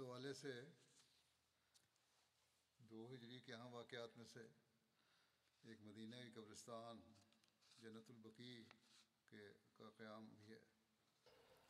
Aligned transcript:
حوالے 0.00 0.32
سے 0.32 0.52
دو 2.80 3.14
ہجری 3.14 3.38
کے 3.40 3.54
اہم 3.54 3.74
واقعات 3.74 4.16
میں 4.18 4.26
سے 4.26 4.40
ایک 5.64 5.80
مدینہ 5.82 6.16
قبرستان 6.34 7.00
جنت 7.82 8.10
البقی 8.10 8.64
کے 9.30 9.48
کا 9.78 9.90
قیام 9.90 10.28
ہے۔ 10.48 10.58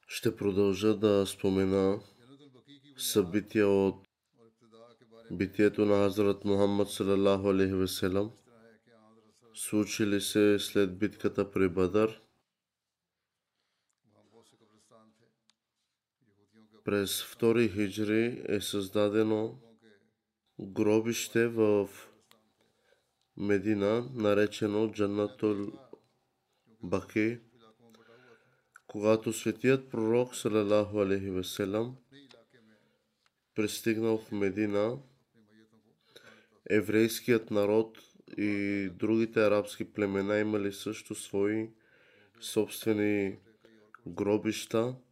شتے 0.08 0.30
پردوجہ 0.30 0.92
دا 0.96 1.24
سپومینا 1.24 1.84
سب 2.98 3.24
بیتیا 3.32 3.64
اوت 3.64 3.94
بیتیتو 5.30 5.84
نا 5.84 6.06
حضرت 6.06 6.46
محمد 6.46 6.90
صلی 6.90 7.12
اللہ 7.12 7.40
علیہ 7.50 7.72
وسلم 7.72 8.28
През 16.86 17.22
2 17.22 17.72
хиджри 17.74 18.42
е 18.48 18.60
създадено 18.60 19.58
гробище 20.60 21.48
в 21.48 21.88
Медина, 23.36 24.10
наречено 24.14 24.92
Джанатол 24.92 25.72
Баки, 26.82 27.38
когато 28.86 29.32
светият 29.32 29.90
пророк 29.90 30.34
Салалаху 30.34 30.98
Алейхи 30.98 31.30
Веселам 31.30 31.96
пристигнал 33.54 34.18
в 34.18 34.32
Медина, 34.32 34.98
еврейският 36.70 37.50
народ 37.50 37.98
и 38.38 38.90
другите 38.94 39.44
арабски 39.44 39.92
племена 39.92 40.38
имали 40.38 40.72
също 40.72 41.14
свои 41.14 41.70
собствени 42.40 43.38
гробища– 44.06 44.96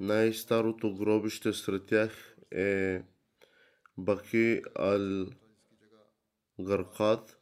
Най-старото 0.00 0.94
гробище 0.94 1.52
сред 1.52 1.86
тях 1.86 2.36
е 2.50 3.02
Баки 3.98 4.62
ал 4.74 5.26
Гаркат. 6.60 7.38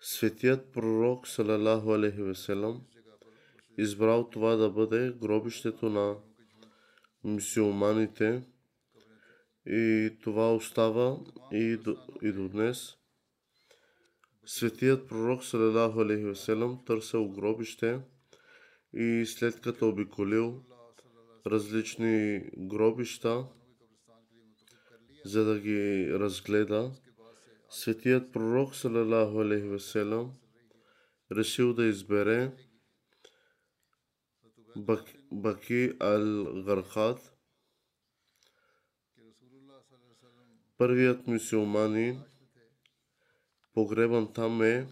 Светият 0.00 0.72
пророк 0.72 1.28
Салалаху 1.28 1.92
Алейхи 1.92 2.22
Веселам 2.22 2.86
избрал 3.78 4.30
това 4.30 4.56
да 4.56 4.70
бъде 4.70 5.12
гробището 5.12 5.90
на 5.90 6.16
мусулманите 7.24 8.42
и 9.66 10.10
това 10.22 10.54
остава 10.54 11.16
и 11.52 11.76
до, 11.76 11.96
и 12.22 12.32
до 12.32 12.48
днес. 12.48 12.94
Светият 14.44 15.08
пророк 15.08 15.44
Салалаху 15.44 16.00
Алейхи 16.00 16.24
Веселам 16.24 16.84
търсил 16.86 17.28
гробище 17.28 18.00
и 18.94 19.24
след 19.26 19.60
като 19.60 19.88
обиколил 19.88 20.64
различни 21.50 22.50
гробища, 22.56 23.46
за 25.24 25.44
да 25.44 25.60
ги 25.60 26.08
разгледа. 26.12 26.92
Светият 27.70 28.32
пророк 28.32 28.74
салалаху 28.74 29.40
алейхи 29.40 29.68
веселам 29.68 30.32
решил 31.32 31.74
да 31.74 31.84
избере 31.84 32.52
Баки 35.32 35.92
Аль-Гархат. 36.00 37.38
първият 40.78 41.26
мусулманин, 41.26 42.22
погребан 43.72 44.32
там 44.32 44.62
е 44.62 44.88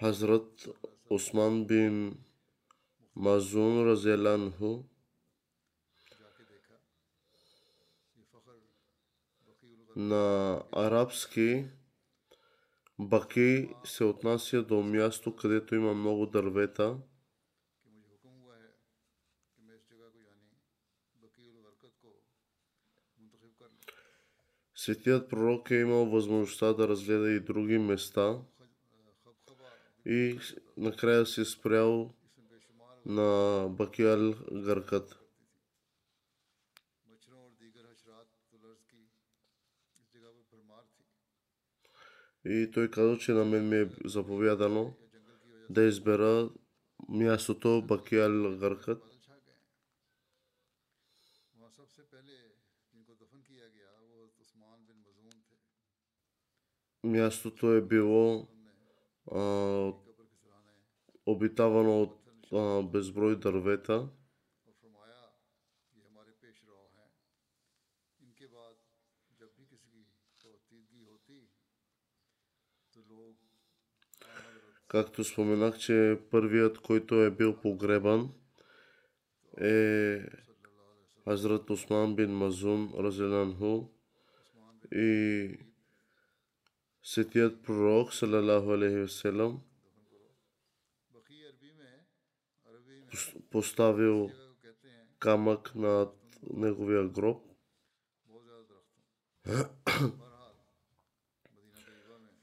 Хазрат 0.00 0.68
Осман 1.10 1.66
бин 1.66 2.18
Мазун 3.16 3.86
Разеланху. 3.86 4.84
на 9.96 10.62
арабски 10.72 11.66
Баки 12.98 13.68
се 13.84 14.04
отнася 14.04 14.62
до 14.62 14.82
място, 14.82 15.36
където 15.36 15.74
има 15.74 15.94
много 15.94 16.26
дървета. 16.26 16.98
Светият 24.74 25.30
пророк 25.30 25.70
е 25.70 25.74
имал 25.74 26.06
възможността 26.06 26.72
да 26.72 26.88
разгледа 26.88 27.30
и 27.30 27.40
други 27.40 27.78
места– 27.78 28.38
и 30.08 30.38
накрая 30.76 31.26
се 31.26 31.44
спрял 31.44 32.14
на 33.06 33.68
Бакиал 33.68 34.34
гъркът. 34.52 35.18
И 42.44 42.70
той 42.74 42.90
каза, 42.90 43.18
че 43.18 43.32
на 43.32 43.44
мен 43.44 43.68
ми 43.68 43.76
е 43.76 43.90
заповядано 44.04 44.94
да 45.70 45.82
избера 45.82 46.50
мястото 47.08 47.82
Бакиал 47.82 48.56
гъркът. 48.58 49.02
Мястото 57.04 57.72
е 57.72 57.80
било 57.80 58.57
обитавано 61.26 62.02
от 62.52 62.90
безброй 62.90 63.38
дървета. 63.38 64.08
Както 74.88 75.24
споменах, 75.24 75.78
че 75.78 76.20
първият, 76.30 76.78
който 76.78 77.22
е 77.22 77.30
бил 77.30 77.60
погребан, 77.60 78.34
е 79.60 80.22
Азрат 81.26 81.70
Осман 81.70 82.16
бин 82.16 82.30
Мазун 82.30 82.94
Разелянху 82.98 83.88
и 84.92 85.58
Светият 87.02 87.62
пророк, 87.62 88.14
салалаху 88.14 88.72
алейхи 88.72 89.00
васелам, 89.00 89.60
поставил 93.50 94.30
камък 95.18 95.74
над 95.74 96.14
неговия 96.42 97.08
гроб. 97.08 97.42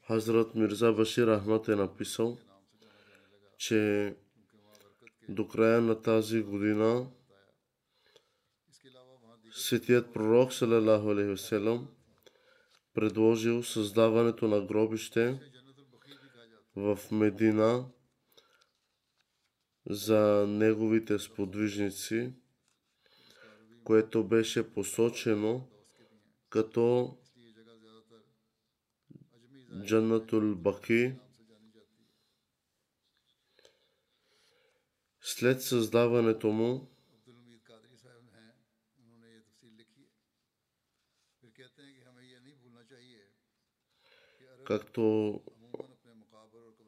Хазрат 0.06 0.54
Мирза 0.54 0.92
Башир 0.92 1.28
Ахмад 1.28 1.68
е 1.68 1.76
написал, 1.76 2.38
че 3.58 4.16
до 5.28 5.48
края 5.48 5.80
на 5.80 6.02
тази 6.02 6.42
година 6.42 7.10
Светият 9.52 10.12
пророк, 10.12 10.52
салалаху 10.52 11.10
алейхи 11.10 11.30
васелам, 11.30 11.88
предложил 12.96 13.62
създаването 13.62 14.48
на 14.48 14.66
гробище 14.66 15.40
в 16.76 16.98
Медина 17.12 17.88
за 19.86 20.46
неговите 20.48 21.18
сподвижници, 21.18 22.32
което 23.84 24.24
беше 24.24 24.72
посочено 24.72 25.68
като 26.48 27.16
Джаннатул 29.84 30.54
Баки. 30.54 31.14
След 35.20 35.62
създаването 35.62 36.48
му, 36.48 36.95
Както 44.66 45.40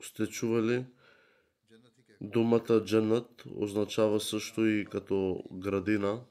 сте 0.00 0.26
чували, 0.26 0.86
думата 2.20 2.84
Джанат 2.84 3.44
означава 3.56 4.20
също 4.20 4.66
и 4.66 4.84
като 4.84 5.44
градина. 5.52 6.24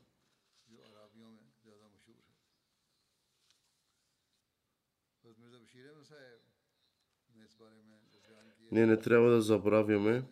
Ние 8.72 8.86
не 8.86 9.00
трябва 9.00 9.30
да 9.30 9.42
забравяме, 9.42 10.24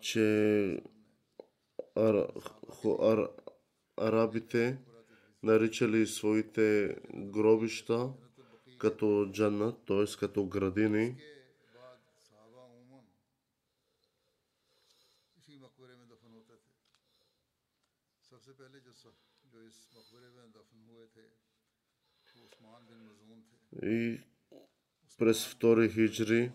че 0.00 0.82
арабите 3.96 4.89
наричали 5.42 6.06
своите 6.06 6.96
гробища 7.14 8.12
като 8.78 9.30
джаннат, 9.32 9.76
т.е. 9.86 10.04
като 10.18 10.46
градини. 10.46 11.16
И 23.82 24.20
през 25.18 25.46
втори 25.46 25.90
хиджри 25.90 26.52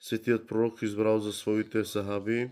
светият 0.00 0.48
пророк 0.48 0.82
избрал 0.82 1.20
за 1.20 1.32
своите 1.32 1.84
сахаби 1.84 2.50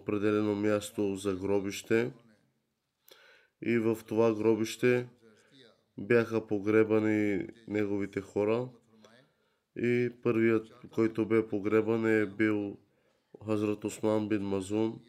определено 0.00 0.54
място 0.54 1.16
за 1.16 1.36
гробище– 1.36 2.12
и 3.62 3.78
в 3.78 3.98
това 4.06 4.34
гробище 4.34 5.08
бяха 5.98 6.46
погребани 6.46 7.48
неговите 7.68 8.20
хора. 8.20 8.68
И 9.76 10.10
първият, 10.22 10.72
който 10.90 11.26
бе 11.26 11.48
погребан 11.48 12.06
е 12.06 12.26
бил 12.26 12.78
Хазрат 13.46 13.84
Осман 13.84 14.28
бин 14.28 14.42
Мазун. 14.42 15.00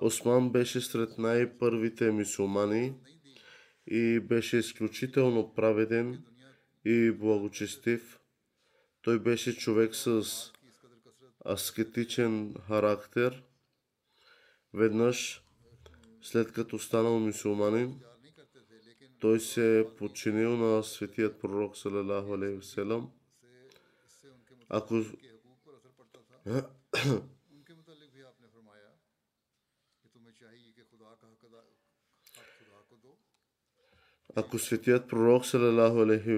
Осман 0.00 0.52
беше 0.52 0.80
сред 0.80 1.18
най-първите 1.18 2.12
мисулмани 2.12 2.94
и 3.86 4.20
беше 4.20 4.56
изключително 4.56 5.54
праведен 5.54 6.24
и 6.84 7.10
благочестив. 7.10 8.20
Той 9.02 9.18
беше 9.18 9.56
човек 9.56 9.94
с 9.94 10.22
аскетичен 11.44 12.54
характер. 12.66 13.42
Веднъж, 14.74 15.42
след 16.22 16.52
като 16.52 16.78
станал 16.78 17.18
мусулманин, 17.20 18.00
той 19.20 19.40
се 19.40 19.80
е 19.80 19.94
подчинил 19.96 20.56
на 20.56 20.82
светият 20.82 21.40
пророк 21.40 21.76
салалаху 21.76 22.34
алейхи. 22.34 22.86
Ако 24.68 25.04
Ако 34.36 34.58
светият 34.58 35.08
пророк 35.08 35.46
салалаху 35.46 35.98
алейхи 35.98 36.30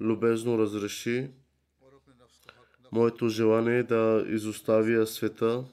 любезно 0.00 0.58
разреши 0.58 1.30
Моето 2.92 3.28
желание 3.28 3.78
е 3.78 3.82
да 3.82 4.24
изоставя 4.28 5.06
света 5.06 5.64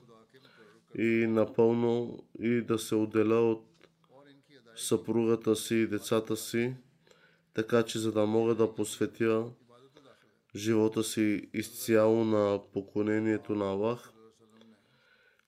и 0.97 1.27
напълно 1.27 2.23
и 2.39 2.61
да 2.61 2.79
се 2.79 2.95
отделя 2.95 3.51
от 3.51 3.65
съпругата 4.75 5.55
си 5.55 5.75
и 5.75 5.87
децата 5.87 6.37
си, 6.37 6.75
така 7.53 7.83
че 7.83 7.99
за 7.99 8.11
да 8.11 8.25
мога 8.25 8.55
да 8.55 8.75
посветя 8.75 9.45
живота 10.55 11.03
си 11.03 11.49
изцяло 11.53 12.25
на 12.25 12.59
поклонението 12.73 13.55
на 13.55 13.65
Аллах. 13.65 14.11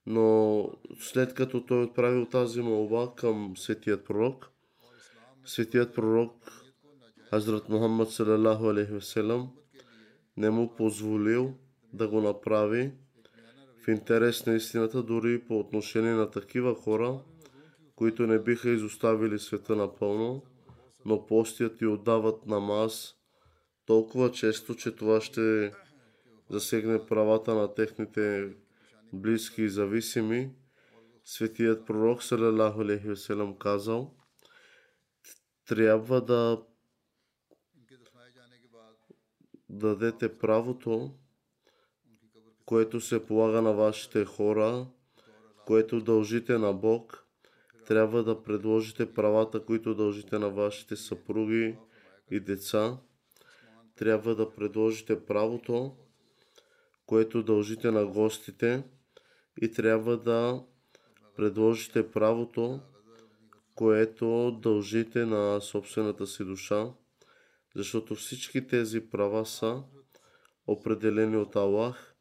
Но 0.06 0.70
след 1.00 1.34
като 1.34 1.66
той 1.66 1.84
отправил 1.84 2.26
тази 2.26 2.62
молба 2.62 3.14
към 3.16 3.58
светият 3.58 4.06
пророк, 4.06 4.50
светият 5.46 5.96
пророк 5.96 6.52
Азрат 7.32 7.70
Мухаммад 7.70 8.12
салалаху 8.12 8.70
алейхи 8.70 9.02
не 10.38 10.50
му 10.50 10.76
позволил 10.76 11.54
да 11.94 12.08
го 12.08 12.22
направи 12.22 12.92
в 13.84 13.88
интерес 13.88 14.46
на 14.46 14.56
истината, 14.56 15.04
дори 15.04 15.42
по 15.48 15.60
отношение 15.60 16.14
на 16.14 16.32
такива 16.32 16.76
хора, 16.76 17.20
които 17.96 18.28
не 18.28 18.40
биха 18.40 18.70
изоставили 18.70 19.40
света 19.40 19.76
напълно, 19.76 20.44
но 21.06 21.26
постят 21.26 21.82
и 21.82 21.86
отдават 21.86 22.46
намаз 22.46 23.16
толкова 23.86 24.32
често, 24.32 24.76
че 24.76 24.96
това 24.96 25.22
ще 25.22 25.72
засегне 26.50 27.06
правата 27.06 27.56
на 27.56 27.74
техните 27.74 28.54
близки 29.14 29.62
и 29.62 29.70
зависими. 29.70 30.52
Светият 31.24 31.86
пророк 31.86 32.24
салалаху 32.24 32.82
алейхи 32.82 33.08
казал, 33.60 34.14
трябва 35.66 36.22
да 36.22 36.62
дадете 39.70 40.38
правото, 40.38 41.12
което 42.66 43.02
се 43.02 43.26
полага 43.26 43.62
на 43.62 43.74
вашите 43.74 44.26
хора, 44.26 44.88
което 45.66 46.02
дължите 46.02 46.58
на 46.58 46.74
Бог, 46.74 47.28
трябва 47.88 48.24
да 48.24 48.44
предложите 48.44 49.14
правата, 49.14 49.66
които 49.66 49.96
дължите 49.96 50.40
на 50.40 50.50
вашите 50.50 50.96
съпруги 50.96 51.76
и 52.32 52.40
деца. 52.40 52.98
Трябва 53.96 54.36
да 54.36 54.54
предложите 54.54 55.26
правото, 55.26 55.96
което 57.06 57.44
дължите 57.44 57.92
на 57.92 58.06
гостите 58.06 58.84
и 59.62 59.72
трябва 59.72 60.18
да 60.18 60.64
предложите 61.36 62.12
правото, 62.12 62.80
което 63.76 64.52
дължите 64.62 65.26
на 65.26 65.62
собствената 65.62 66.28
си 66.28 66.46
душа 66.46 66.94
защото 67.78 68.16
всички 68.16 68.68
тези 68.68 69.10
права 69.10 69.46
са 69.46 69.84
определени 70.68 71.38
от 71.38 71.56
Аллах 71.56 72.16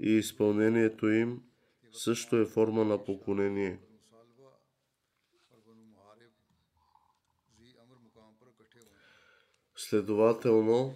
и 0.00 0.10
изпълнението 0.10 1.08
им 1.08 1.42
също 1.92 2.36
е 2.36 2.46
форма 2.46 2.84
на 2.84 3.04
поклонение. 3.04 3.80
Следователно, 9.76 10.94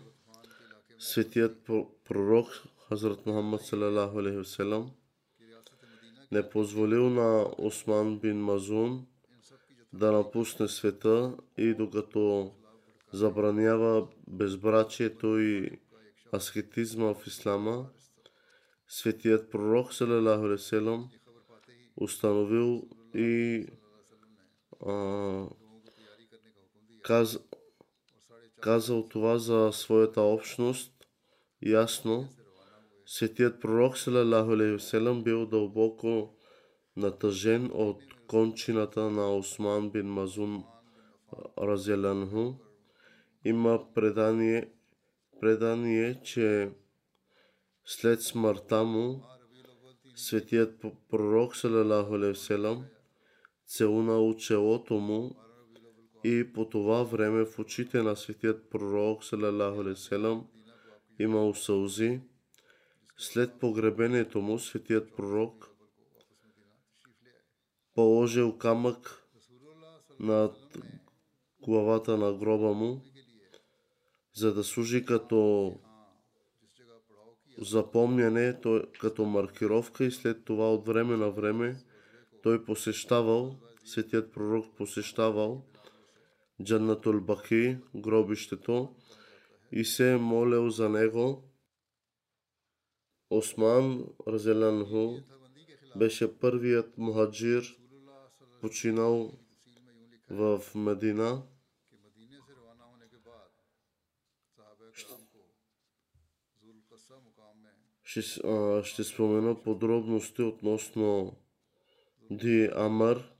светият 0.99 1.71
пророк 2.05 2.47
Хазрат 2.89 3.27
Мухаммад 3.27 3.61
салалаху 3.61 4.23
не 6.33 6.51
позволил 6.51 7.11
на 7.11 7.47
Осман 7.59 8.19
бин 8.19 8.41
Мазун 8.41 9.07
да 9.93 10.13
напусне 10.13 10.69
света 10.69 11.37
и 11.57 11.75
докато 11.75 12.55
забранява 13.13 14.09
безбрачието 14.29 15.39
и 15.39 15.81
аскетизма 16.33 17.15
в 17.15 17.27
ислама, 17.27 17.91
светият 18.89 19.51
пророк 19.51 19.95
Салалаху 19.95 20.59
Селам 20.59 21.11
установил 21.97 22.83
и 23.15 23.67
а, 24.87 25.47
каз, 27.03 27.39
казал 28.61 29.09
това 29.09 29.39
за 29.39 29.71
своята 29.73 30.21
общност 30.21 30.93
ясно. 31.63 32.29
Светият 33.07 33.61
пророк 33.61 33.99
Салалаху 33.99 34.79
Селам 34.79 35.23
бил 35.25 35.47
дълбоко 35.47 36.35
натъжен 36.97 37.71
от 37.75 38.03
кончината 38.27 39.11
на 39.11 39.37
Осман 39.37 39.91
бин 39.91 40.07
Мазун 40.07 40.65
Разелянху 41.59 42.68
има 43.49 43.95
предание, 43.95 44.71
предание 45.41 46.21
че 46.25 46.71
след 47.85 48.23
смъртта 48.23 48.85
му, 48.85 49.23
светият 50.15 50.85
пророк 51.11 51.57
Салалаху 51.57 52.35
Селам 52.35 52.85
целуна 53.67 54.19
от 54.19 54.39
челото 54.39 54.95
му 54.95 55.37
и 56.25 56.53
по 56.53 56.69
това 56.69 57.03
време 57.03 57.45
в 57.45 57.59
очите 57.59 58.03
на 58.03 58.17
светият 58.17 58.71
пророк 58.71 59.25
Салалаху 59.25 59.97
Селам 59.97 60.47
имало 61.19 61.55
сълзи. 61.55 62.21
След 63.17 63.61
погребението 63.61 64.41
му, 64.41 64.59
светият 64.59 65.17
пророк 65.17 65.71
положил 67.95 68.59
камък 68.59 69.25
над 70.21 70.57
главата 71.63 72.17
на 72.17 72.33
гроба 72.35 72.73
му 72.73 73.08
за 74.39 74.55
да 74.55 74.65
служи 74.65 75.05
като 75.05 75.73
запомняне, 77.59 78.61
като 79.01 79.25
маркировка 79.25 80.05
и 80.05 80.11
след 80.11 80.45
това 80.45 80.75
от 80.75 80.87
време 80.87 81.17
на 81.17 81.31
време 81.31 81.77
той 82.43 82.65
посещавал, 82.65 83.57
светият 83.85 84.33
пророк 84.33 84.77
посещавал 84.77 85.65
Джаннатул 86.63 87.21
Баки, 87.21 87.77
гробището, 87.95 88.95
и 89.73 89.85
се 89.85 90.13
е 90.13 90.17
молил 90.17 90.71
за 90.71 90.89
него. 90.89 91.45
Осман 93.31 94.05
Разелянху 94.29 95.17
беше 95.97 96.39
първият 96.39 96.99
мухаджир, 96.99 97.77
починал 98.61 99.33
в 100.31 100.63
Медина. 100.75 101.43
ще, 108.23 108.49
а, 108.49 108.85
ще 108.85 109.05
спомена 109.05 109.63
подробности 109.63 110.43
относно 110.43 111.37
Ди 112.31 112.71
Амар, 112.75 113.33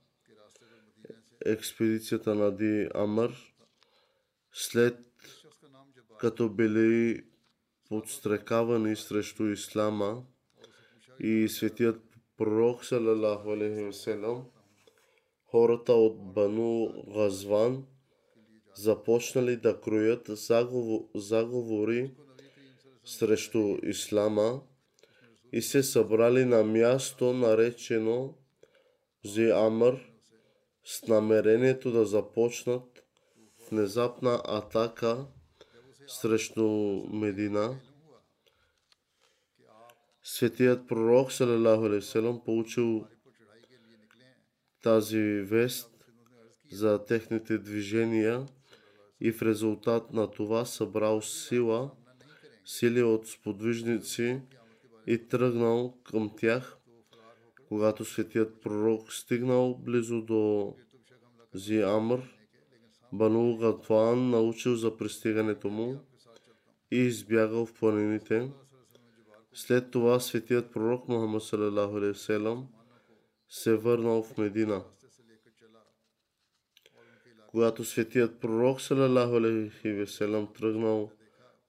експедицията 1.45 2.35
на 2.35 2.55
Ди 2.55 2.87
Амар, 2.95 3.31
след 4.53 4.97
като 6.19 6.49
били 6.49 7.23
подстрекавани 7.89 8.95
срещу 8.95 9.45
Ислама 9.45 10.23
и 11.19 11.47
светият 11.49 12.01
пророк, 12.37 12.85
салалаху 12.85 13.51
алейхи 13.51 13.97
хората 15.51 15.93
от 15.93 16.33
Бану 16.33 17.03
Газван 17.13 17.85
започнали 18.75 19.55
да 19.57 19.81
кроят 19.81 20.29
заговори 21.15 22.11
срещу 23.05 23.77
Ислама 23.83 24.61
и 25.51 25.61
се 25.61 25.83
събрали 25.83 26.45
на 26.45 26.63
място, 26.63 27.33
наречено 27.33 28.37
Зиамър, 29.25 30.09
с 30.83 31.07
намерението 31.07 31.91
да 31.91 32.05
започнат 32.05 33.03
внезапна 33.71 34.41
атака 34.45 35.25
срещу 36.07 36.67
Медина. 37.13 37.79
Светият 40.23 40.87
пророк, 40.87 41.31
салелаху 41.31 42.43
получил 42.45 43.05
тази 44.83 45.41
вест 45.41 45.91
за 46.71 47.05
техните 47.05 47.57
движения 47.57 48.45
и 49.21 49.31
в 49.31 49.41
резултат 49.41 50.13
на 50.13 50.31
това 50.31 50.65
събрал 50.65 51.21
сила, 51.21 51.91
сили 52.65 53.03
от 53.03 53.27
сподвижници, 53.27 54.41
и 55.07 55.27
тръгнал 55.27 55.97
към 56.03 56.31
тях. 56.37 56.77
Когато 57.67 58.05
светият 58.05 58.61
пророк 58.61 59.13
стигнал 59.13 59.75
близо 59.75 60.21
до 60.21 60.75
Зиамър, 61.53 62.35
Бану 63.13 63.57
Гатван 63.57 64.29
научил 64.29 64.75
за 64.75 64.97
пристигането 64.97 65.69
му 65.69 65.99
и 66.91 66.97
избягал 66.97 67.65
в 67.65 67.73
планините. 67.73 68.51
След 69.53 69.91
това 69.91 70.19
светият 70.19 70.71
пророк 70.71 71.07
Мухаммад 71.07 71.43
се 73.49 73.75
върнал 73.75 74.23
в 74.23 74.37
Медина. 74.37 74.83
Когато 77.47 77.85
светият 77.85 78.39
пророк 78.39 78.81
Салалаху 78.81 79.35
Алейхи 79.35 79.91
Веселам 79.91 80.53
тръгнал 80.53 81.11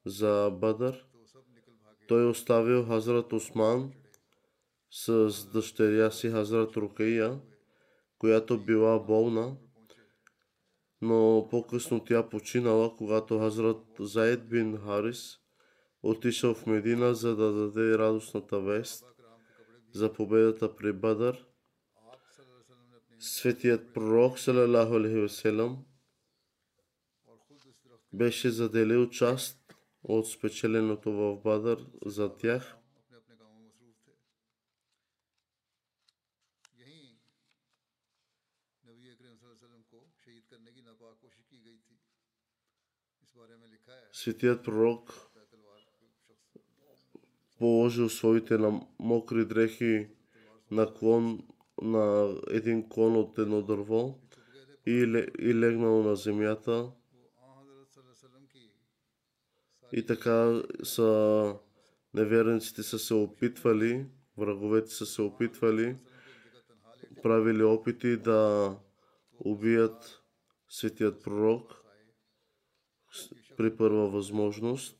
за 0.06 0.50
Бадър, 0.60 1.04
той 2.10 2.28
оставил 2.28 2.84
Хазрат 2.84 3.32
Осман 3.32 3.92
с 4.90 5.30
дъщеря 5.52 6.10
си 6.10 6.30
Хазрат 6.30 6.76
Рукия, 6.76 7.40
която 8.18 8.64
била 8.64 8.98
болна, 8.98 9.56
но 11.00 11.48
по-късно 11.50 12.04
тя 12.04 12.28
починала, 12.28 12.96
когато 12.96 13.38
Хазрат 13.38 13.86
Заид 14.00 14.48
бин 14.48 14.78
Харис 14.78 15.38
отишъл 16.02 16.54
в 16.54 16.66
Медина, 16.66 17.14
за 17.14 17.36
да 17.36 17.52
даде 17.52 17.98
радостната 17.98 18.60
вест 18.60 19.04
за 19.92 20.12
победата 20.12 20.76
при 20.76 20.92
Бадър. 20.92 21.46
Светият 23.18 23.94
пророк, 23.94 24.38
салалаху 24.38 24.94
алейхи 24.94 25.36
беше 28.12 28.50
заделил 28.50 29.10
част 29.10 29.59
от 30.02 30.28
спечеленото 30.28 31.12
в 31.12 31.36
Бадър 31.42 31.86
за 32.06 32.36
тях. 32.36 32.76
Светият 44.12 44.64
пророк 44.64 45.30
положил 47.58 48.08
своите 48.08 48.58
на 48.58 48.86
мокри 48.98 49.44
дрехи 49.44 50.08
на 50.70 50.94
клон 50.94 51.48
на 51.82 52.36
един 52.50 52.88
клон 52.88 53.16
от 53.16 53.38
едно 53.38 53.62
дърво 53.62 54.18
и, 54.86 55.26
и 55.38 55.54
легнал 55.54 56.02
на 56.02 56.16
земята. 56.16 56.92
И 59.92 60.06
така 60.06 60.62
са 60.82 61.58
неверниците 62.14 62.82
са 62.82 62.98
се 62.98 63.14
опитвали, 63.14 64.06
враговете 64.36 64.90
са 64.90 65.06
се 65.06 65.22
опитвали, 65.22 65.96
правили 67.22 67.62
опити 67.62 68.16
да 68.16 68.76
убият 69.38 70.22
светият 70.68 71.22
пророк 71.22 71.72
при 73.56 73.76
първа 73.76 74.10
възможност. 74.10 74.96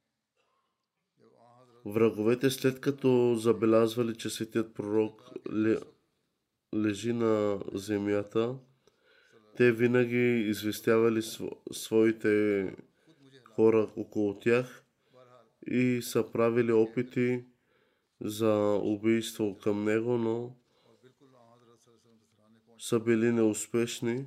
Враговете, 1.85 2.49
след 2.49 2.81
като 2.81 3.35
забелязвали, 3.35 4.15
че 4.15 4.29
светият 4.29 4.73
пророк 4.73 5.31
лежи 6.75 7.13
на 7.13 7.59
земята, 7.73 8.55
те 9.57 9.71
винаги 9.71 10.49
известявали 10.49 11.21
своите 11.71 12.75
хора 13.55 13.89
около 13.95 14.39
тях 14.39 14.85
и 15.67 16.01
са 16.01 16.31
правили 16.31 16.71
опити 16.71 17.45
за 18.21 18.79
убийство 18.83 19.57
към 19.57 19.83
него, 19.83 20.17
но 20.17 20.55
са 22.79 22.99
били 22.99 23.31
неуспешни. 23.31 24.25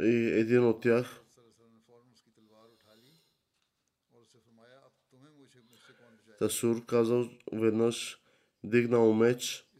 И 0.00 0.40
един 0.40 0.64
от 0.64 0.82
тях. 0.82 1.20
Тасур 6.38 6.86
казал 6.86 7.30
веднъж, 7.52 8.22
дигнал 8.64 9.12
меч 9.12 9.70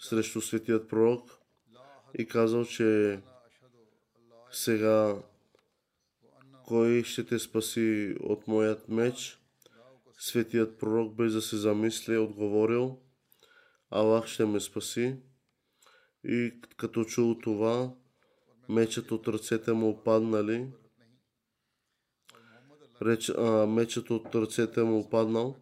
срещу 0.00 0.40
светият 0.40 0.88
пророк 0.88 1.38
и 2.18 2.26
казал, 2.26 2.64
че 2.64 3.20
сега 4.50 5.22
кой 6.66 7.04
ще 7.04 7.26
те 7.26 7.38
спаси 7.38 8.16
от 8.20 8.46
моят 8.46 8.88
меч? 8.88 9.38
Светият 10.18 10.78
пророк 10.78 11.14
без 11.14 11.32
да 11.32 11.42
се 11.42 11.56
замисли, 11.56 12.14
е 12.14 12.18
отговорил, 12.18 12.98
Аллах 13.90 14.26
ще 14.26 14.44
ме 14.44 14.60
спаси 14.60 15.16
и 16.24 16.60
като 16.76 17.04
чул 17.04 17.38
това, 17.42 17.94
мечът 18.68 19.12
от 19.12 19.28
ръцете 19.28 19.72
му 19.72 19.88
опаднали, 19.88 20.72
реч, 23.02 23.28
а, 23.28 23.66
мечът 23.66 24.10
от 24.10 24.34
ръцете 24.34 24.82
му 24.82 24.98
опаднал 24.98 25.56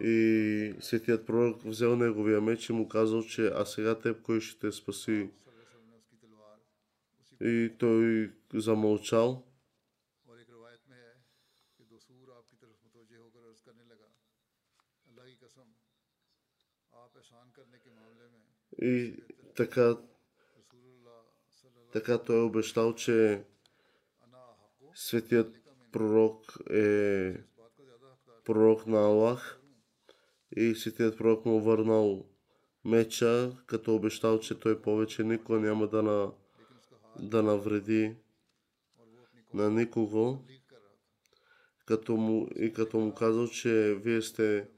и 0.00 0.74
светият 0.80 1.26
пророк 1.26 1.62
взел 1.62 1.96
неговия 1.96 2.40
меч 2.40 2.68
и 2.68 2.72
му 2.72 2.88
казал, 2.88 3.22
че 3.22 3.46
а 3.46 3.64
сега 3.64 3.98
теб 3.98 4.22
кой 4.22 4.40
ще 4.40 4.58
те 4.58 4.72
спаси? 4.72 5.30
И 7.40 7.72
той 7.78 8.32
замълчал. 8.54 9.46
И 18.82 19.16
така, 19.56 19.96
така 21.92 22.18
той 22.18 22.36
е 22.38 22.42
обещал, 22.42 22.94
че 22.94 23.44
светият 24.94 25.60
пророк 25.92 26.58
е 26.70 27.34
пророк 28.44 28.86
на 28.86 28.98
Аллах 28.98 29.60
и 30.56 30.74
светият 30.74 31.18
пророк 31.18 31.44
му 31.44 31.58
е 31.58 31.62
върнал 31.62 32.26
меча, 32.84 33.52
като 33.66 33.90
е 33.90 33.94
обещал, 33.94 34.40
че 34.40 34.60
той 34.60 34.82
повече 34.82 35.24
никога 35.24 35.58
няма 35.58 35.86
да, 35.86 36.02
на, 36.02 36.32
да 37.20 37.42
навреди 37.42 38.16
на 39.54 39.70
никого. 39.70 40.44
Като 41.86 42.16
му, 42.16 42.48
и 42.56 42.72
като 42.72 42.98
му 42.98 43.14
казал, 43.14 43.48
че 43.48 43.94
вие 43.94 44.22
сте 44.22 44.68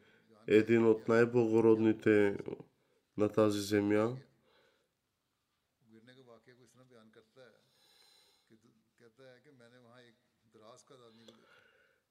един 0.47 0.87
от 0.87 1.08
най-благородните 1.08 2.37
на 3.16 3.28
тази 3.28 3.61
земя. 3.61 4.16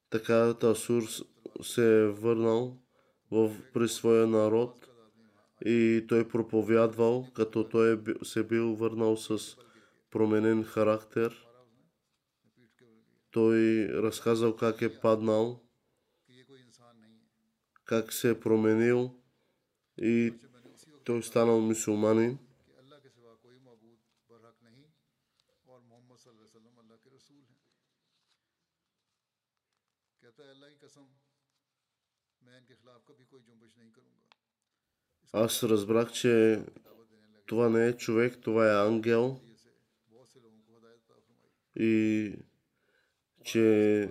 Така 0.09 0.53
Тасур 0.53 1.03
се 1.61 2.03
е 2.03 2.07
върнал 2.07 2.77
в, 3.31 3.55
при 3.73 3.87
своя 3.87 4.27
народ 4.27 4.87
и 5.65 6.05
той 6.07 6.27
проповядвал, 6.27 7.27
като 7.33 7.69
той 7.69 7.93
е 7.93 7.97
се 8.23 8.43
бил 8.43 8.75
върнал 8.75 9.17
с 9.17 9.57
променен 10.11 10.63
характер. 10.63 11.47
Той 13.31 13.87
разказал 13.87 14.55
как 14.55 14.81
е 14.81 14.99
паднал, 14.99 15.63
как 17.85 18.13
се 18.13 18.29
е 18.29 18.39
променил 18.39 19.15
и 19.97 20.33
той 21.03 21.23
станал 21.23 21.59
мусулманин. 21.59 22.37
Аз 35.33 35.63
разбрах, 35.63 36.11
че 36.11 36.65
това 37.45 37.69
не 37.69 37.87
е 37.87 37.97
човек, 37.97 38.41
това 38.41 38.67
е 38.67 38.87
ангел. 38.87 39.39
И 41.75 42.33
че 43.43 44.09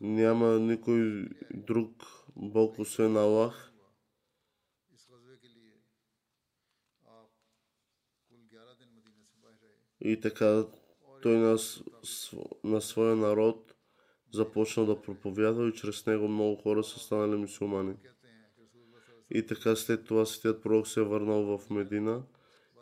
няма 0.00 0.58
никой 0.58 1.28
друг 1.54 2.06
Бог, 2.36 2.78
освен 2.78 3.16
Аллах. 3.16 3.72
И 10.00 10.20
така 10.20 10.64
той 11.22 11.38
на, 11.38 11.58
на 12.64 12.80
своя 12.80 13.16
народ 13.16 13.69
започнал 14.32 14.86
да 14.86 15.02
проповядва 15.02 15.68
и 15.68 15.72
чрез 15.72 16.06
него 16.06 16.28
много 16.28 16.56
хора 16.56 16.84
са 16.84 16.98
станали 16.98 17.36
мусулмани. 17.36 17.94
И 19.30 19.46
така 19.46 19.76
след 19.76 20.04
това 20.04 20.26
светият 20.26 20.62
пророк 20.62 20.88
се 20.88 21.00
е 21.00 21.04
върнал 21.04 21.58
в 21.58 21.70
Медина 21.70 22.22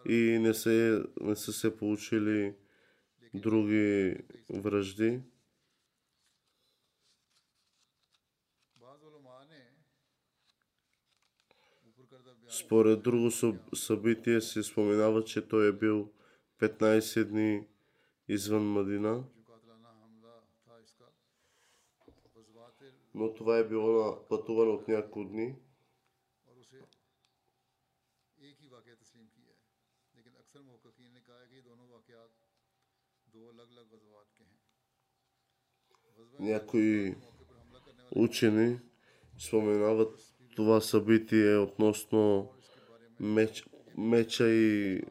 и 0.09 0.39
не, 0.41 0.55
се, 0.55 1.05
не 1.21 1.37
са 1.37 1.53
се 1.53 1.77
получили 1.77 2.55
други 3.35 4.17
връжди. 4.51 5.21
Според 12.51 13.03
друго 13.03 13.31
събитие 13.75 14.41
се 14.41 14.63
споменава, 14.63 15.25
че 15.25 15.49
той 15.49 15.69
е 15.69 15.73
бил 15.73 16.13
15 16.61 17.25
дни 17.25 17.67
извън 18.29 18.63
Мадина. 18.63 19.25
но 23.19 23.35
това 23.35 23.59
е 23.59 23.69
било 23.69 24.05
на 24.05 24.29
пътуване 24.29 24.71
от 24.71 24.89
няколко 24.89 25.25
дни. 25.25 25.57
Някои 36.39 37.15
учени 38.17 38.81
споменават 39.39 40.35
това 40.57 40.81
събитие 40.81 41.57
относно 41.57 42.53
меч, 43.21 43.65
меча 43.97 44.49
и 44.49 45.03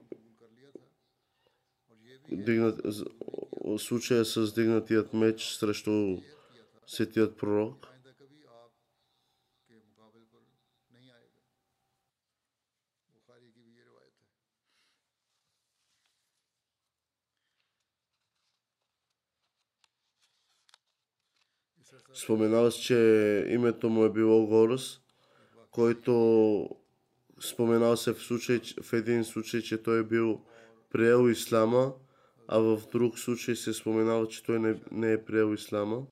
дигнат, 2.32 2.82
случая 3.78 4.26
с 4.26 4.54
дигнатият 4.54 5.14
меч 5.14 5.44
срещу 5.44 6.18
светият 6.88 7.38
пророк. 7.38 7.97
Споменал 22.14 22.72
си, 22.72 22.82
че 22.82 22.96
името 23.50 23.90
му 23.90 24.04
е 24.04 24.12
било 24.12 24.48
Горус, 24.48 25.00
който 25.72 26.70
споменал 27.40 27.98
се 27.98 28.14
в, 28.14 28.20
случай, 28.20 28.62
в 28.82 28.94
един 28.94 29.24
случай, 29.24 29.62
че 29.62 29.84
той 29.84 30.00
е 30.00 30.04
бил 30.04 30.42
приел 30.90 31.30
ислама, 31.30 31.94
а 32.48 32.60
в 32.60 32.82
друг 32.92 33.20
случай 33.20 33.56
се 33.56 33.70
е 33.70 33.74
споменава, 33.74 34.28
че 34.28 34.44
той 34.44 34.60
не, 34.60 34.82
не 34.92 35.12
е 35.12 35.26
приел 35.26 35.54
ислама. 35.54 36.08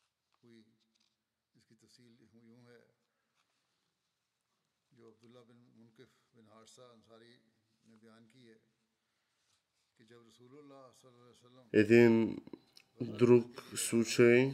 Един 11.73 12.37
друг 13.01 13.61
случай, 13.75 14.53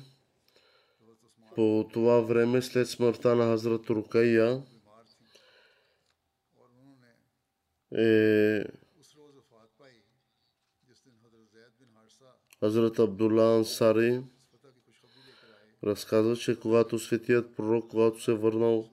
по 1.55 1.89
това 1.93 2.19
време, 2.21 2.61
след 2.61 2.87
смъртта 2.87 3.35
на 3.35 3.43
Хазрат 3.43 3.89
Рукая, 3.89 4.63
е 7.97 8.63
Хазрат 12.59 12.99
Абдулла 12.99 13.55
Ансари 13.55 14.23
разказва, 15.83 16.35
че 16.35 16.59
когато 16.59 16.99
светият 16.99 17.55
пророк, 17.55 17.89
когато 17.89 18.23
се 18.23 18.31
е 18.31 18.35
върнал 18.35 18.89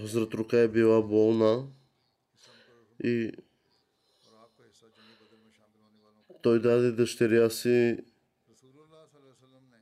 Хазрат 0.00 0.34
Рукая 0.34 0.68
била 0.68 1.02
болна 1.02 1.66
и 3.04 3.32
той 6.44 6.60
даде 6.60 6.92
дъщеря 6.92 7.50
си 7.50 7.96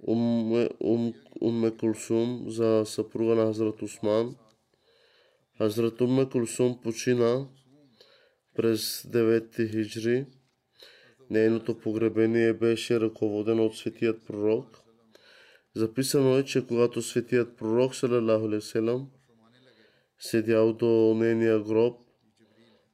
Умме 0.07 0.69
ум, 0.81 1.15
ум 1.41 1.71
Кулсум 1.79 2.45
за 2.49 2.83
съпруга 2.87 3.35
на 3.35 3.47
Хазрат 3.47 3.83
Осман. 3.83 4.37
Хазрат 5.59 6.01
Умме 6.01 6.29
Кулсум 6.29 6.81
почина 6.83 7.49
през 8.55 9.03
9 9.03 9.71
хиджри. 9.71 10.27
Нейното 11.31 11.79
погребение 11.79 12.53
беше 12.53 13.01
ръководено 13.01 13.67
от 13.67 13.77
светият 13.77 14.27
пророк. 14.27 14.83
Записано 15.75 16.39
е, 16.39 16.45
че 16.45 16.67
когато 16.67 17.03
светият 17.03 17.57
пророк 17.57 17.95
Салалаху 17.95 18.49
седял 20.19 20.73
до 20.73 21.15
нейния 21.19 21.61
гроб, 21.61 21.99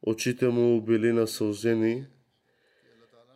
очите 0.02 0.48
му 0.48 0.82
били 0.82 1.12
насълзени 1.12 2.06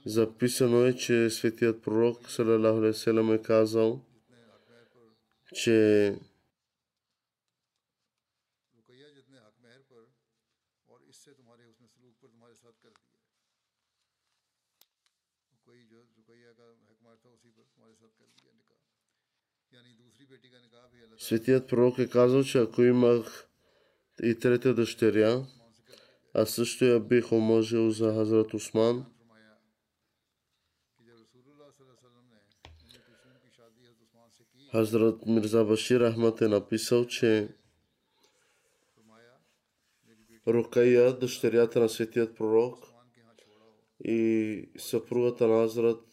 Записано 0.06 0.84
е, 0.84 0.96
че 0.96 1.30
светият 1.30 1.82
пророк 1.82 2.30
Салалаху 2.30 3.32
е 3.32 3.42
казал, 3.42 4.00
че 5.54 6.16
Светият 21.18 21.68
пророк 21.68 21.98
е 21.98 22.08
казал, 22.08 22.44
че 22.44 22.58
ако 22.58 22.82
имах 22.82 23.48
и 24.22 24.38
трета 24.38 24.74
дъщеря, 24.74 25.46
а 26.34 26.46
също 26.46 26.84
я 26.84 27.00
бих 27.00 27.32
омъжил 27.32 27.90
за 27.90 28.14
Хазрат 28.14 28.54
Осман– 28.54 29.06
Hazrat 34.72 35.26
Mirza 35.26 35.64
Bashir 35.64 36.00
Ahmad 36.00 36.42
е 36.42 36.48
написал, 36.48 37.06
че 37.06 37.48
Рукая, 40.48 41.18
дъщерята 41.18 41.80
на 41.80 41.88
светият 41.88 42.36
пророк 42.36 42.78
и 44.04 44.70
съпругата 44.78 45.48
на 45.48 45.62
Азрат 45.62 46.04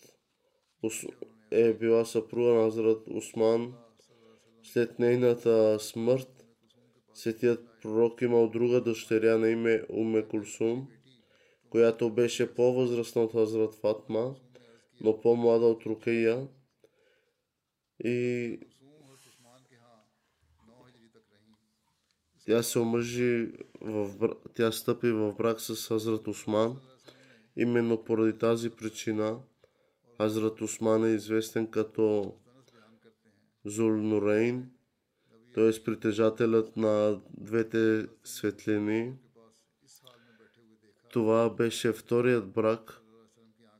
е 1.52 1.74
била 1.74 2.06
съпруга 2.06 2.54
на 2.54 2.68
Азрат 2.68 3.08
Осман. 3.08 3.74
След 4.64 5.00
нейната 5.00 5.80
смърт, 5.80 6.46
светият 7.14 7.66
пророк 7.82 8.22
имал 8.22 8.50
друга 8.50 8.82
дъщеря 8.82 9.38
на 9.38 9.50
име 9.50 9.84
Уме 9.90 10.28
Кулсум, 10.28 10.88
която 11.70 12.10
беше 12.10 12.54
по-възрастна 12.54 13.24
от 13.24 13.36
Азрат 13.36 13.76
Фатма, 13.76 14.36
но 15.02 15.22
по-млада 15.22 15.66
от 15.66 15.86
Рукая. 15.86 16.48
И 18.04 18.60
тя 22.46 22.64
се 22.64 22.80
омъжи, 22.80 23.52
в, 23.82 24.36
тя 24.54 24.72
стъпи 24.72 25.12
в 25.12 25.34
брак 25.38 25.62
с 25.62 25.92
Азрат 25.92 26.28
Осман. 26.28 26.78
Именно 27.56 28.04
поради 28.04 28.38
тази 28.38 28.70
причина 28.70 29.40
Хазрат 30.18 30.62
Осман 30.62 31.06
е 31.06 31.10
известен 31.10 31.68
като 31.68 32.36
Зулнурейн, 33.66 34.72
т.е. 35.54 35.84
притежателят 35.84 36.78
на 36.78 37.22
двете 37.38 38.08
светлини. 38.24 39.14
Това 41.12 41.50
беше 41.50 41.94
вторият 41.94 42.52
брак 42.52 43.02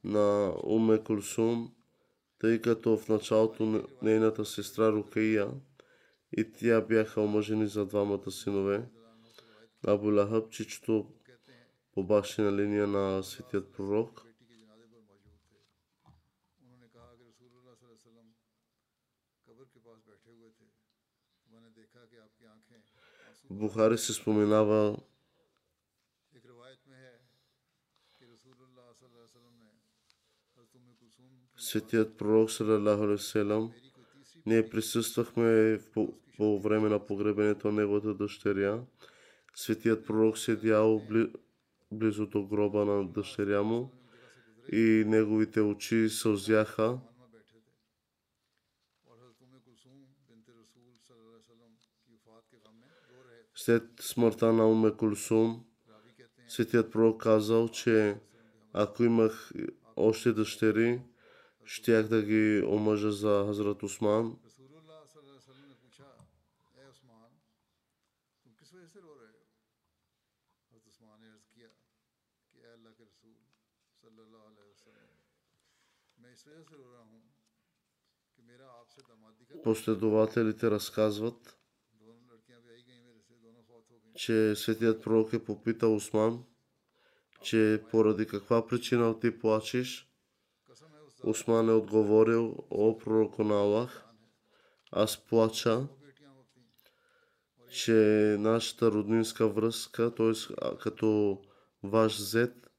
на 0.04 0.54
Уме 0.64 1.04
Кулсум 1.04 1.74
тъй 2.40 2.62
като 2.62 2.98
в 2.98 3.10
началото 3.10 3.88
нейната 4.02 4.46
сестра 4.46 4.92
Рукаия 4.92 5.52
и 6.38 6.52
тя 6.52 6.82
бяха 6.82 7.22
омъжени 7.22 7.68
за 7.68 7.86
двамата 7.86 8.32
синове. 8.32 8.90
Абу 9.88 10.12
Лахаб, 10.12 10.50
чичето 10.52 11.14
по 11.94 12.04
бащина 12.04 12.52
линия 12.52 12.88
на 12.88 13.24
светият 13.24 13.72
пророк. 13.72 14.26
Бухари 23.50 23.98
се 23.98 24.14
споменава 24.14 24.98
светият 31.70 32.18
пророк 32.18 32.52
Салалаху 32.52 33.18
Селам. 33.18 33.72
Ние 34.46 34.70
присъствахме 34.70 35.80
по, 35.94 36.14
по 36.38 36.60
време 36.60 36.90
на 36.90 37.06
погребението 37.06 37.72
на 37.72 37.82
неговата 37.82 38.14
дъщеря. 38.14 38.84
Светият 39.56 40.06
пророк 40.06 40.38
седял 40.38 41.02
близо 41.92 42.28
до 42.28 42.48
гроба 42.48 42.86
на 42.86 43.08
дъщеря 43.08 43.64
му 43.64 43.92
и 44.72 45.04
неговите 45.08 45.62
очи 45.62 46.10
сълзяха. 46.10 47.00
След 53.56 53.84
смъртта 54.00 54.54
на 54.54 54.70
Уме 54.70 54.92
Кулсум, 54.92 55.66
Светият 56.48 56.92
пророк 56.92 57.22
казал, 57.22 57.70
че 57.70 58.18
ако 58.74 59.04
имах 59.04 59.52
още 59.96 60.34
дъщери, 60.34 61.02
щях 61.66 62.08
да 62.08 62.22
ги 62.22 62.64
омъжа 62.68 63.12
за 63.12 63.44
Хазрат 63.48 63.84
Осман. 63.84 64.38
Последователите 79.64 80.72
разказват, 80.72 81.58
че 84.16 84.56
светият 84.56 85.04
пророк 85.04 85.34
е 85.34 85.46
попитал 85.46 85.96
Осман, 85.96 86.44
че 87.44 87.84
поради 87.92 88.28
каква 88.28 88.68
причина 88.68 89.20
ти 89.20 89.40
плачеш– 89.40 90.06
Усман 91.24 91.70
е 91.70 91.74
отговорил, 91.74 92.56
о 92.70 92.98
пророко 92.98 93.44
на 93.44 93.56
Аллах, 93.56 94.06
аз 94.92 95.26
плача, 95.26 95.88
че 97.72 97.94
нашата 98.40 98.92
роднинска 98.92 99.48
връзка, 99.48 100.16
т.е. 100.16 100.34
като 100.80 101.42
ваш 101.84 102.22
зет, 102.22 102.70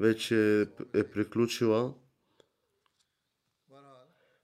вече 0.00 0.60
е 0.94 1.10
приключила. 1.10 1.94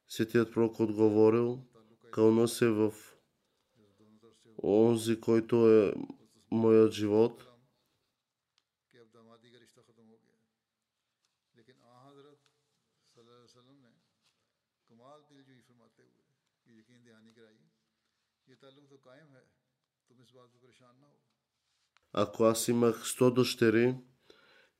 Светият 0.09 0.53
пророк 0.53 0.81
отговорил, 0.81 1.59
кълна 2.11 2.49
се 2.49 2.69
в 2.69 2.93
онзи, 4.63 5.21
който 5.21 5.71
е 5.71 5.95
моят 6.51 6.93
живот– 6.93 7.49
Ако 22.13 22.45
аз 22.45 22.69
имах 22.69 23.05
100 23.05 23.35
дъщери 23.35 23.97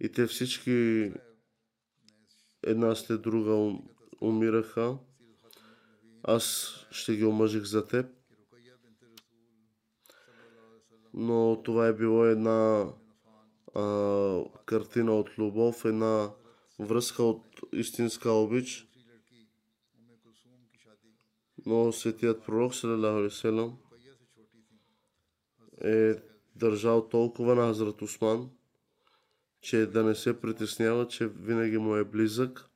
и 0.01 0.13
те 0.13 0.27
всички 0.27 1.11
една 2.63 2.95
след 2.95 3.23
друга 3.23 3.79
умираха, 4.21 4.99
аз 6.23 6.75
ще 6.91 7.17
ги 7.17 7.25
омъжих 7.25 7.63
за 7.63 7.87
теб. 7.87 8.07
Но 11.15 11.63
това 11.65 11.87
е 11.87 11.93
било 11.93 12.25
една 12.25 12.93
а, 13.75 14.45
картина 14.67 15.17
от 15.17 15.39
любов, 15.39 15.85
една 15.85 16.31
връзка 16.79 17.23
от 17.23 17.45
истинска 17.73 18.31
обич. 18.31 18.89
Но 21.67 21.93
светият 21.93 22.45
пророк, 22.45 22.75
салалаху 22.75 23.77
е 25.85 26.32
държал 26.63 27.09
толкова 27.09 27.55
на 27.55 27.63
Хазрат 27.63 28.03
Осман, 28.03 28.51
че 29.61 29.87
да 29.87 30.05
не 30.05 30.15
се 30.15 30.41
притеснява, 30.41 31.09
че 31.09 31.29
винаги 31.29 31.79
му 31.79 31.97
е 31.97 32.05
близък. 32.05 32.69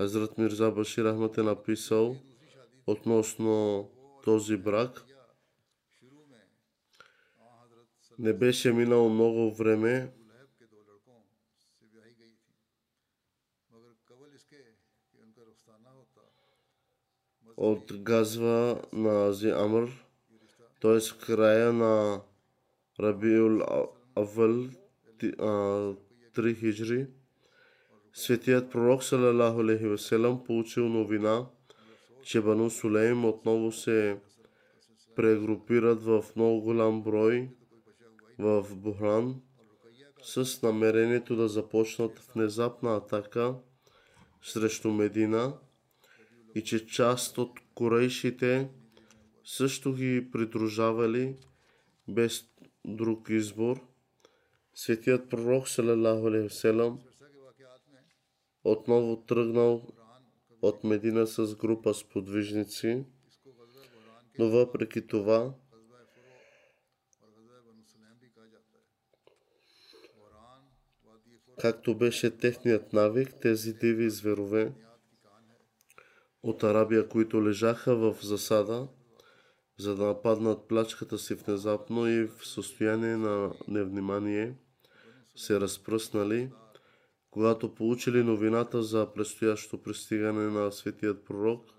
Азрат 0.00 0.38
Мирза 0.38 0.70
Башир 0.70 1.12
Ахмад 1.12 1.38
е 1.38 1.42
написал 1.42 2.16
относно 2.86 3.90
този 4.24 4.56
брак. 4.56 5.04
Не 8.18 8.32
беше 8.32 8.72
минало 8.72 9.08
много 9.08 9.54
време, 9.54 10.12
от 17.56 18.02
газва 18.02 18.82
на 18.92 19.26
Ази 19.26 19.50
Амр 19.50 20.03
т.е. 20.84 21.00
в 21.00 21.18
края 21.26 21.72
на 21.72 22.20
Рабиул 23.00 23.62
Авъл 24.14 24.68
3 25.18 26.58
хиджри. 26.58 27.06
Светият 28.12 28.70
пророк 28.70 29.04
салалаху 29.04 29.60
алейхи 29.60 29.86
веселам 29.86 30.44
получил 30.44 30.88
новина, 30.88 31.46
че 32.22 32.40
Бану 32.40 32.70
Сулейм 32.70 33.24
отново 33.24 33.72
се 33.72 34.16
прегрупират 35.16 36.02
в 36.02 36.24
много 36.36 36.60
голям 36.60 37.02
брой 37.02 37.48
в 38.38 38.66
Бухран 38.76 39.40
с 40.22 40.62
намерението 40.62 41.36
да 41.36 41.48
започнат 41.48 42.18
внезапна 42.34 42.96
атака 42.96 43.54
срещу 44.42 44.90
Медина 44.90 45.58
и 46.54 46.64
че 46.64 46.86
част 46.86 47.38
от 47.38 47.50
корейшите 47.74 48.68
също 49.44 49.94
ги 49.94 50.28
придружавали 50.32 51.36
без 52.08 52.44
друг 52.84 53.28
избор. 53.28 53.86
Светият 54.74 55.30
пророк 55.30 55.68
салалаху 55.68 56.98
отново 58.64 59.24
тръгнал 59.26 59.86
от 60.62 60.84
Медина 60.84 61.26
с 61.26 61.56
група 61.56 61.94
сподвижници, 61.94 63.04
но 64.38 64.50
въпреки 64.50 65.06
това 65.06 65.54
както 71.60 71.94
беше 71.94 72.38
техният 72.38 72.92
навик, 72.92 73.34
тези 73.40 73.74
диви 73.74 74.10
зверове 74.10 74.72
от 76.42 76.62
Арабия, 76.62 77.08
които 77.08 77.44
лежаха 77.44 77.96
в 77.96 78.16
засада, 78.22 78.88
за 79.78 79.96
да 79.96 80.06
нападнат 80.06 80.68
плачката 80.68 81.18
си 81.18 81.34
внезапно 81.34 82.06
и 82.08 82.24
в 82.24 82.46
състояние 82.46 83.16
на 83.16 83.54
невнимание, 83.68 84.54
се 85.36 85.60
разпръснали, 85.60 86.52
когато 87.30 87.74
получили 87.74 88.22
новината 88.22 88.82
за 88.82 89.12
предстоящо 89.14 89.82
пристигане 89.82 90.50
на 90.50 90.72
светият 90.72 91.24
пророк, 91.24 91.70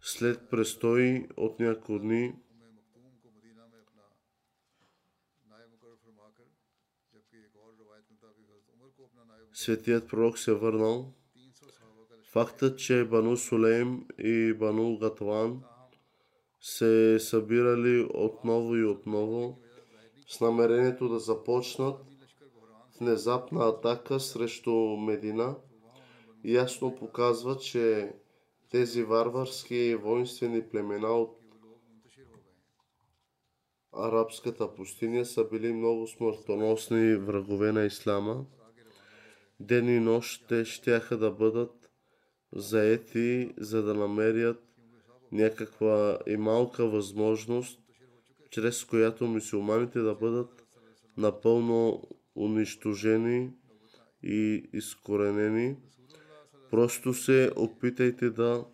след 0.00 0.50
престой 0.50 1.28
от 1.36 1.60
няколко 1.60 1.98
дни, 1.98 2.34
светият 9.52 10.08
пророк 10.08 10.38
се 10.38 10.52
върнал. 10.52 11.14
Фактът, 12.32 12.78
че 12.78 13.04
Бану 13.04 13.36
Сулейм 13.36 14.06
и 14.18 14.54
Бану 14.58 14.98
Гатван 14.98 15.62
се 16.62 17.18
събирали 17.20 18.08
отново 18.14 18.76
и 18.76 18.84
отново 18.84 19.58
с 20.28 20.40
намерението 20.40 21.08
да 21.08 21.18
започнат 21.18 21.96
внезапна 23.00 23.68
атака 23.68 24.20
срещу 24.20 24.72
Медина, 24.96 25.56
ясно 26.44 26.96
показва, 26.96 27.56
че 27.56 28.12
тези 28.70 29.02
варварски 29.02 29.94
воинствени 29.94 30.68
племена 30.68 31.08
от 31.08 31.38
арабската 33.92 34.74
пустиня 34.74 35.24
са 35.24 35.44
били 35.44 35.72
много 35.72 36.06
смъртоносни 36.06 37.14
врагове 37.16 37.72
на 37.72 37.84
ислама. 37.84 38.44
Ден 39.60 39.88
и 39.88 40.00
нощ 40.00 40.48
те 40.48 40.64
щяха 40.64 41.18
да 41.18 41.30
бъдат 41.30 41.90
заети, 42.52 43.54
за 43.58 43.82
да 43.82 43.94
намерят 43.94 44.71
някаква 45.32 46.18
и 46.26 46.36
малка 46.36 46.86
възможност, 46.88 47.80
чрез 48.50 48.84
която 48.84 49.26
мусулманите 49.26 49.98
да 49.98 50.14
бъдат 50.14 50.66
напълно 51.16 52.02
унищожени 52.36 53.50
и 54.22 54.70
изкоренени. 54.72 55.76
Просто 56.70 57.14
се 57.14 57.50
опитайте 57.56 58.30
да 58.30 58.64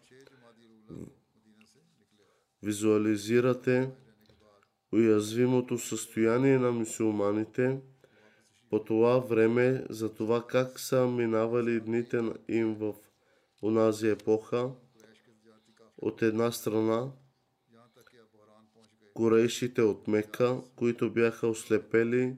визуализирате 2.63 3.91
уязвимото 4.93 5.79
състояние 5.79 6.59
на 6.59 6.73
мусулманите 6.73 7.81
по 8.71 8.85
това 8.85 9.19
време, 9.19 9.85
за 9.91 10.15
това 10.15 10.47
как 10.47 10.81
са 10.81 11.07
минавали 11.07 11.81
дните 11.81 12.23
им 12.49 12.75
в 12.75 12.95
онази 13.63 14.09
епоха. 14.09 14.71
От 15.99 16.23
една 16.23 16.53
страна, 16.53 17.11
корейшите 19.15 19.83
от 19.83 20.09
Мека, 20.09 20.61
които 20.77 21.11
бяха 21.11 21.47
ослепели 21.47 22.37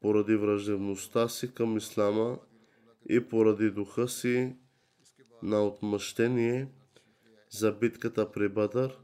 поради 0.00 0.36
враждебността 0.36 1.28
си 1.28 1.54
към 1.54 1.76
ислама 1.76 2.38
и 3.08 3.28
поради 3.28 3.70
духа 3.70 4.08
си 4.08 4.56
на 5.42 5.66
отмъщение 5.66 6.68
за 7.50 7.72
битката 7.72 8.32
при 8.32 8.48
Бадър, 8.48 8.98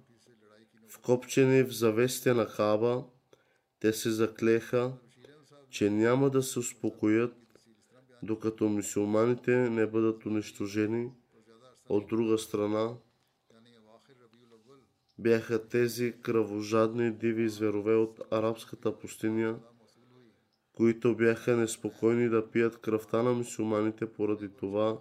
вкопчени 0.89 1.63
в 1.63 1.71
завестия 1.71 2.35
на 2.35 2.47
Хаба, 2.47 3.05
те 3.81 3.93
се 3.93 4.11
заклеха, 4.11 4.93
че 5.71 5.91
няма 5.91 6.31
да 6.31 6.43
се 6.43 6.59
успокоят, 6.59 7.35
докато 8.23 8.69
мусулманите 8.69 9.71
не 9.71 9.87
бъдат 9.87 10.27
унищожени. 10.27 11.11
От 11.89 12.09
друга 12.09 12.39
страна, 12.39 12.95
бяха 15.19 15.69
тези 15.69 16.15
кръвожадни 16.23 17.13
диви 17.13 17.49
зверове 17.49 17.95
от 17.95 18.21
арабската 18.31 18.99
пустиня, 18.99 19.59
които 20.73 21.17
бяха 21.17 21.57
неспокойни 21.57 22.29
да 22.29 22.51
пият 22.51 22.81
кръвта 22.81 23.23
на 23.23 23.33
мусулманите 23.33 24.13
поради 24.13 24.49
това, 24.49 24.99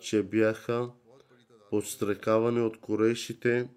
че 0.00 0.22
бяха 0.22 0.90
подстрекавани 1.70 2.60
от 2.60 2.80
корейшите 2.80 3.68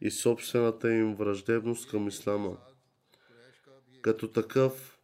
и 0.00 0.10
собствената 0.10 0.94
им 0.94 1.14
враждебност 1.14 1.90
към 1.90 2.08
ислама. 2.08 2.56
Като 4.02 4.28
такъв, 4.28 4.98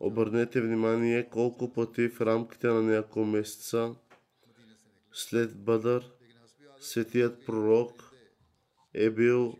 обърнете 0.00 0.60
внимание 0.60 1.28
колко 1.28 1.72
пъти 1.72 2.08
в 2.08 2.20
рамките 2.20 2.66
на 2.66 2.82
няколко 2.82 3.24
месеца 3.24 3.94
след 5.12 5.64
Бадър, 5.64 6.10
светият 6.80 7.46
пророк 7.46 8.09
е 8.94 9.10
бил 9.10 9.54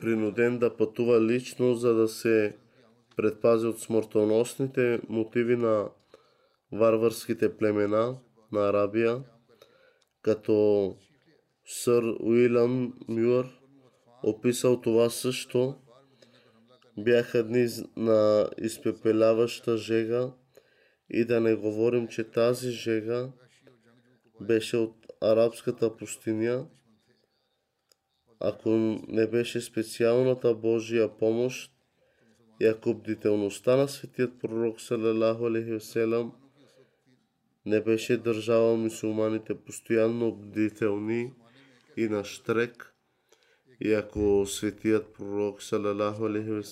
принуден 0.00 0.58
да 0.58 0.76
пътува 0.76 1.20
лично, 1.20 1.74
за 1.74 1.94
да 1.94 2.08
се 2.08 2.56
предпази 3.16 3.66
от 3.66 3.80
смъртоносните 3.80 5.00
мотиви 5.08 5.56
на 5.56 5.88
варварските 6.72 7.56
племена 7.56 8.18
на 8.52 8.68
Арабия, 8.68 9.24
като 10.22 10.96
сър 11.66 12.02
Уилям 12.20 12.94
Мюър 13.08 13.60
описал 14.22 14.80
това 14.80 15.10
също. 15.10 15.74
Бяха 16.98 17.44
дни 17.44 17.68
на 17.96 18.50
изпепеляваща 18.58 19.76
жега 19.76 20.32
и 21.10 21.24
да 21.24 21.40
не 21.40 21.54
говорим, 21.54 22.08
че 22.08 22.24
тази 22.24 22.70
жега 22.70 23.28
беше 24.40 24.76
от 24.76 25.05
арабската 25.20 25.96
пустиня, 25.96 26.66
ако 28.40 28.70
не 29.08 29.26
беше 29.26 29.60
специалната 29.60 30.54
Божия 30.54 31.16
помощ 31.18 31.72
и 32.60 32.66
ако 32.66 32.94
бдителността 32.94 33.76
на 33.76 33.88
светият 33.88 34.40
пророк 34.40 34.80
салалаху 34.80 35.46
алейхи 35.46 35.94
не 37.66 37.80
беше 37.80 38.16
държала 38.16 38.76
мусулманите 38.76 39.54
постоянно 39.54 40.32
бдителни 40.32 41.32
и 41.96 42.08
на 42.08 42.24
штрек, 42.24 42.94
и 43.80 43.92
ако 43.92 44.46
светият 44.46 45.14
пророк 45.14 45.62
салалаху 45.62 46.24
алейхи 46.24 46.68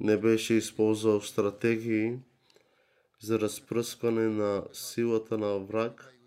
не 0.00 0.16
беше 0.16 0.54
използвал 0.54 1.20
стратегии 1.20 2.18
за 3.20 3.40
разпръскване 3.40 4.28
на 4.28 4.64
силата 4.72 5.38
на 5.38 5.58
враг, 5.58 6.17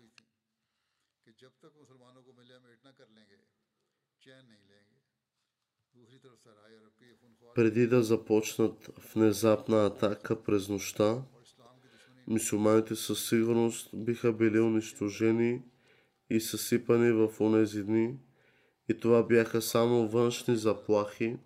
преди 7.54 7.86
да 7.86 8.02
започнат 8.02 8.90
внезапна 9.14 9.86
атака 9.86 10.42
през 10.42 10.68
нощта, 10.68 11.22
мусулманите 12.26 12.96
със 12.96 13.28
сигурност 13.28 13.90
биха 13.94 14.32
били 14.32 14.60
унищожени 14.60 15.62
и 16.30 16.40
съсипани 16.40 17.12
в 17.12 17.40
онези 17.40 17.82
дни. 17.82 18.18
И 18.88 19.00
това 19.00 19.22
бяха 19.22 19.62
само 19.62 20.08
външни 20.08 20.56
заплахи. 20.56 21.36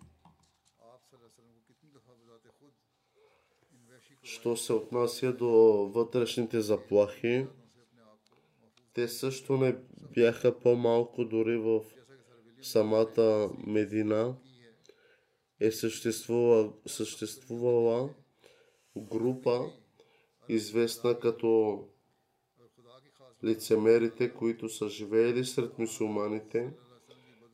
Що 4.23 4.57
се 4.57 4.73
отнася 4.73 5.33
до 5.33 5.47
вътрешните 5.93 6.61
заплахи, 6.61 7.47
Те 8.93 9.07
също 9.07 9.57
не 9.57 9.75
бяха 10.15 10.59
по-малко 10.59 11.25
дори 11.25 11.57
в 11.57 11.81
самата 12.61 13.49
Медина 13.67 14.35
е 15.59 15.71
съществувала, 15.71 16.73
съществувала 16.85 18.09
група, 18.97 19.71
известна 20.49 21.19
като 21.19 21.83
лицемерите, 23.43 24.33
които 24.33 24.69
са 24.69 24.89
живеели 24.89 25.45
сред 25.45 25.79
мусулманите, 25.79 26.73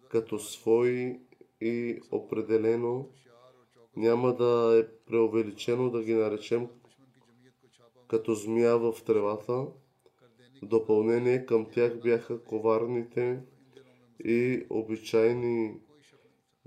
като 0.09 0.39
свои 0.39 1.19
и 1.61 2.01
определено 2.11 3.09
няма 3.95 4.35
да 4.35 4.79
е 4.79 5.05
преувеличено 5.05 5.89
да 5.89 6.03
ги 6.03 6.13
наречем 6.13 6.67
като 8.07 8.33
змия 8.33 8.77
в 8.77 8.93
тревата. 9.05 9.67
Допълнение 10.63 11.45
към 11.45 11.71
тях 11.71 12.01
бяха 12.01 12.43
коварните 12.43 13.39
и 14.25 14.65
обичайни 14.69 15.73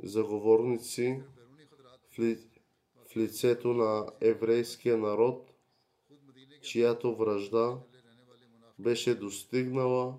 заговорници 0.03 1.23
в, 2.13 2.19
ли, 2.19 2.39
в 3.13 3.17
лицето 3.17 3.75
на 3.75 4.07
еврейския 4.21 4.99
народ, 4.99 5.51
чиято 6.63 7.17
връжда 7.17 7.79
беше 8.79 9.15
достигнала 9.15 10.19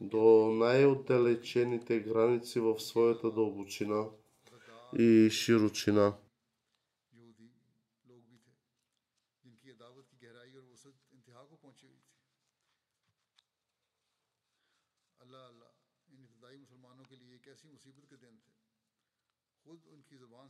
до 0.00 0.50
най-отдалечените 0.52 2.00
граници 2.00 2.60
в 2.60 2.80
своята 2.80 3.30
дълбочина 3.30 4.08
и 4.98 5.28
широчина. 5.30 6.16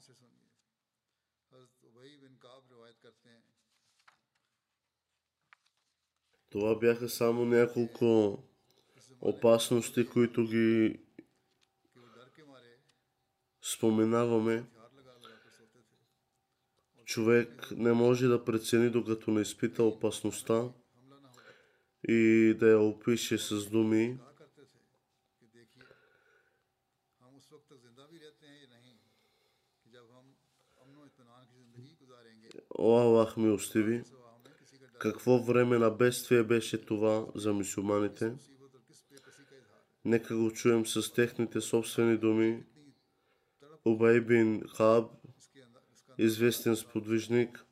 سے 0.07 0.13
سنیے 0.13 0.49
حضرت 1.53 1.85
ابئی 1.85 2.17
بن 2.17 2.37
کعب 2.37 2.73
روایت 2.73 3.03
کرتے 3.03 3.29
ہیں 3.29 3.41
Това 6.53 6.75
бяха 6.75 7.09
само 7.09 7.45
няколко 7.45 8.39
опасности, 9.21 10.07
които 10.07 10.45
ги 10.45 11.01
споменаваме. 13.63 14.65
Човек 17.05 17.71
не 17.71 17.93
може 17.93 18.27
да 18.27 18.45
прецени, 18.45 18.91
докато 18.91 19.31
не 19.31 19.41
изпита 19.41 19.83
опасността 19.83 20.69
и 22.09 22.55
да 22.59 22.71
я 22.71 22.79
опише 22.79 23.39
с 23.39 23.67
думи. 23.67 24.19
Аллахме 32.79 33.51
остави. 33.51 34.03
Какво 34.99 35.39
време 35.39 35.79
на 35.79 35.91
бедствие 35.91 36.43
беше 36.43 36.85
това 36.85 37.27
за 37.35 37.53
мусулманите? 37.53 38.33
Нека 40.05 40.37
го 40.37 40.51
чуем 40.51 40.87
с 40.87 41.13
техните 41.13 41.61
собствени 41.61 42.19
думи. 42.19 42.65
Убай 43.85 44.21
бин 44.21 44.63
Хаб, 44.77 45.11
известен 46.19 46.77
сподвижник, 46.77 47.65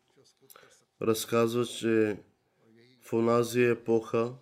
разказва, 1.03 1.67
че 1.67 2.19
в 3.03 3.13
онази 3.13 3.63
епоха 3.63 4.35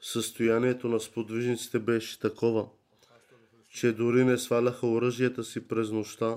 състоянието 0.00 0.88
на 0.88 1.00
сподвижниците 1.00 1.78
беше 1.78 2.20
такова, 2.20 2.68
че 3.68 3.92
дори 3.92 4.24
не 4.24 4.38
сваляха 4.38 4.86
оръжията 4.86 5.44
си 5.44 5.68
през 5.68 5.90
нощта, 5.90 6.36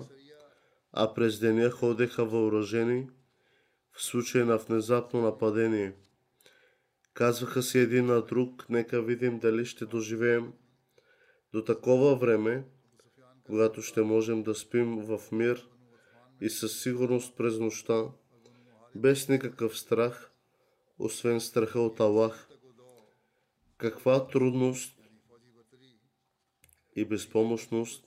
а 0.91 1.13
през 1.13 1.39
деня 1.39 1.69
ходеха 1.69 2.25
въоръжени– 2.25 3.09
в 3.99 4.03
случай 4.03 4.43
на 4.43 4.57
внезапно 4.57 5.21
нападение. 5.21 5.93
Казваха 7.13 7.63
си 7.63 7.79
един 7.79 8.05
на 8.05 8.21
друг, 8.21 8.65
нека 8.69 9.01
видим 9.01 9.39
дали 9.39 9.65
ще 9.65 9.85
доживеем 9.85 10.53
до 11.53 11.63
такова 11.63 12.15
време, 12.15 12.65
когато 13.45 13.81
ще 13.81 14.01
можем 14.01 14.43
да 14.43 14.55
спим 14.55 14.97
в 14.97 15.19
мир 15.31 15.67
и 16.41 16.49
със 16.49 16.81
сигурност 16.81 17.38
през 17.38 17.59
нощта, 17.59 18.05
без 18.95 19.29
никакъв 19.29 19.77
страх, 19.77 20.31
освен 20.99 21.41
страха 21.41 21.79
от 21.79 21.99
Аллах. 21.99 22.49
Каква 23.77 24.27
трудност 24.27 24.99
и 26.95 27.05
безпомощност 27.05 28.05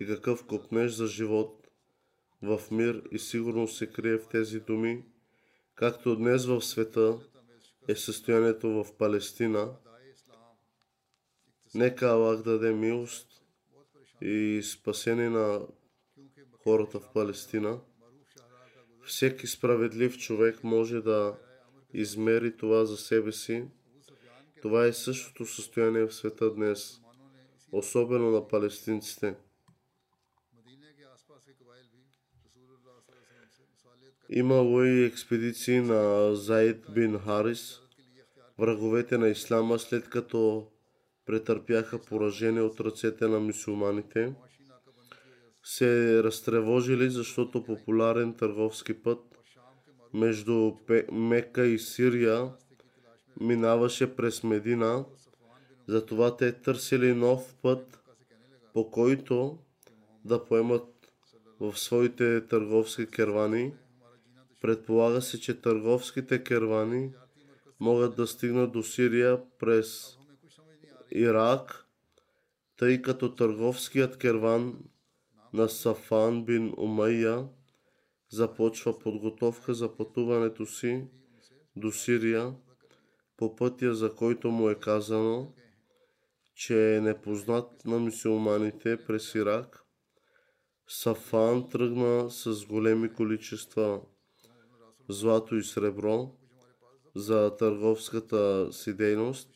и 0.00 0.06
какъв 0.06 0.46
копнеж 0.46 0.92
за 0.92 1.06
живот 1.06 1.68
в 2.42 2.60
мир 2.70 3.02
и 3.12 3.18
сигурност 3.18 3.76
се 3.76 3.92
крие 3.92 4.18
в 4.18 4.28
тези 4.28 4.60
думи, 4.60 5.04
както 5.74 6.16
днес 6.16 6.46
в 6.46 6.60
света 6.60 7.18
е 7.88 7.96
състоянието 7.96 8.68
в 8.68 8.96
Палестина. 8.98 9.70
Нека 11.74 12.06
Аллах 12.06 12.42
даде 12.42 12.72
милост 12.72 13.28
и 14.20 14.62
спасение 14.64 15.30
на 15.30 15.60
хората 16.64 17.00
в 17.00 17.12
Палестина. 17.12 17.80
Всеки 19.04 19.46
справедлив 19.46 20.18
човек 20.18 20.64
може 20.64 21.00
да 21.00 21.38
измери 21.94 22.56
това 22.56 22.84
за 22.84 22.96
себе 22.96 23.32
си. 23.32 23.64
Това 24.62 24.86
е 24.86 24.92
същото 24.92 25.46
състояние 25.46 26.04
в 26.04 26.14
света 26.14 26.54
днес, 26.54 27.00
особено 27.72 28.30
на 28.30 28.48
палестинците. 28.48 29.36
Имало 34.34 34.84
и 34.84 35.04
експедиции 35.04 35.80
на 35.80 36.34
Заид 36.34 36.84
бин 36.94 37.18
Харис, 37.18 37.80
враговете 38.58 39.18
на 39.18 39.28
Ислама, 39.28 39.78
след 39.78 40.08
като 40.08 40.66
претърпяха 41.26 41.98
поражение 41.98 42.62
от 42.62 42.80
ръцете 42.80 43.28
на 43.28 43.40
мусулманите, 43.40 44.34
се 45.62 46.22
разтревожили, 46.22 47.10
защото 47.10 47.64
популярен 47.64 48.34
търговски 48.34 49.02
път 49.02 49.20
между 50.14 50.72
Мека 51.12 51.66
и 51.66 51.78
Сирия 51.78 52.50
минаваше 53.40 54.16
през 54.16 54.42
Медина, 54.42 55.04
затова 55.86 56.36
те 56.36 56.52
търсили 56.52 57.14
нов 57.14 57.54
път, 57.62 58.00
по 58.74 58.90
който 58.90 59.58
да 60.24 60.44
поемат 60.44 60.84
в 61.60 61.78
своите 61.78 62.46
търговски 62.46 63.06
кервани. 63.06 63.72
Предполага 64.62 65.22
се, 65.22 65.40
че 65.40 65.60
търговските 65.60 66.44
кервани 66.44 67.10
могат 67.80 68.16
да 68.16 68.26
стигнат 68.26 68.72
до 68.72 68.82
Сирия 68.82 69.40
през 69.58 70.18
Ирак, 71.10 71.86
тъй 72.76 73.02
като 73.02 73.34
търговският 73.34 74.18
керван 74.18 74.78
на 75.52 75.68
Сафан 75.68 76.44
бин 76.44 76.74
Умайя 76.76 77.48
започва 78.30 78.98
подготовка 78.98 79.74
за 79.74 79.96
пътуването 79.96 80.66
си 80.66 81.04
до 81.76 81.92
Сирия 81.92 82.54
по 83.36 83.56
пътя, 83.56 83.94
за 83.94 84.14
който 84.14 84.50
му 84.50 84.70
е 84.70 84.74
казано, 84.74 85.52
че 86.54 86.96
е 86.96 87.00
непознат 87.00 87.84
на 87.84 87.98
мусулманите 87.98 89.04
през 89.06 89.34
Ирак. 89.34 89.84
Сафан 90.88 91.68
тръгна 91.68 92.30
с 92.30 92.66
големи 92.66 93.12
количества 93.12 94.00
злато 95.08 95.56
и 95.56 95.62
сребро 95.62 96.30
за 97.14 97.56
търговската 97.56 98.72
си 98.72 98.96
дейност. 98.96 99.48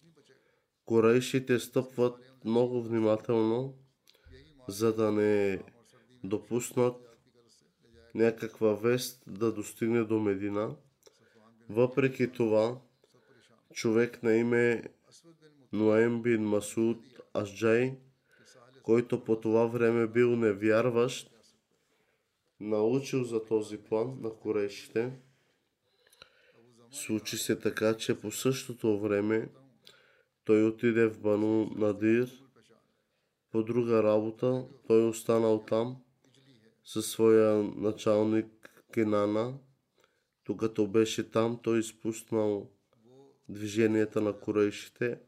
Корейшите 0.84 1.58
стъпват 1.58 2.34
много 2.44 2.82
внимателно, 2.82 3.74
за 4.68 4.94
да 4.94 5.12
не 5.12 5.62
допуснат 6.24 6.96
някаква 8.14 8.74
вест 8.74 9.22
да 9.26 9.52
достигне 9.52 10.04
до 10.04 10.20
Медина. 10.20 10.76
Въпреки 11.68 12.32
това, 12.32 12.80
човек 13.72 14.22
на 14.22 14.36
име 14.36 14.82
Ноем 15.72 16.22
бин 16.22 16.42
Масуд 16.42 16.98
Ашджай, 17.34 17.98
който 18.82 19.24
по 19.24 19.40
това 19.40 19.66
време 19.66 20.06
бил 20.06 20.36
невярващ, 20.36 21.30
научил 22.60 23.24
за 23.24 23.44
този 23.44 23.78
план 23.78 24.18
на 24.20 24.30
корешите. 24.30 25.12
Случи 27.04 27.36
се 27.36 27.58
така, 27.58 27.94
че 27.94 28.20
по 28.20 28.30
същото 28.30 29.00
време 29.00 29.48
той 30.44 30.64
отиде 30.64 31.06
в 31.06 31.20
Бану 31.20 31.70
Надир 31.76 32.30
по 33.52 33.62
друга 33.62 34.02
работа. 34.02 34.64
Той 34.86 35.08
останал 35.08 35.64
там 35.64 35.96
със 36.84 37.06
своя 37.06 37.62
началник 37.76 38.82
Кинана. 38.94 39.58
Докато 40.46 40.86
беше 40.86 41.30
там, 41.30 41.60
той 41.62 41.78
изпуснал 41.78 42.70
движенията 43.48 44.20
на 44.20 44.32
корейшите 44.32 45.18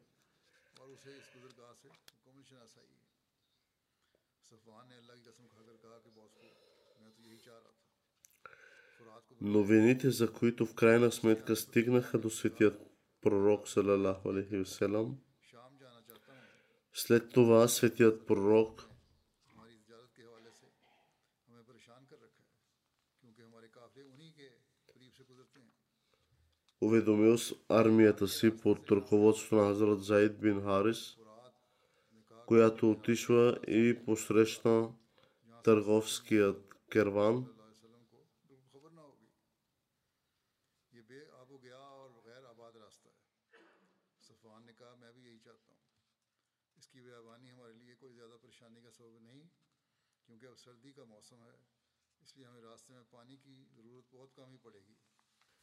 новините, 9.40 10.10
за 10.10 10.32
които 10.32 10.66
в 10.66 10.74
крайна 10.74 11.12
сметка 11.12 11.56
стигнаха 11.56 12.18
до 12.18 12.30
светият 12.30 12.80
пророк, 13.20 13.68
салалаху 13.68 14.28
алейхи 14.28 14.64
вселам. 14.64 15.18
След 16.92 17.30
това 17.30 17.68
светият 17.68 18.26
пророк 18.26 18.88
уведомил 26.80 27.36
армията 27.68 28.28
си 28.28 28.56
под 28.56 28.90
ръководството 28.90 29.54
на 29.54 29.70
Азрат 29.70 30.02
Заид 30.02 30.40
бин 30.40 30.62
Харис, 30.62 31.16
която 32.46 32.90
отишла 32.90 33.58
и 33.68 33.98
посрещна 34.04 34.90
търговският 35.64 36.74
керван– 36.90 37.46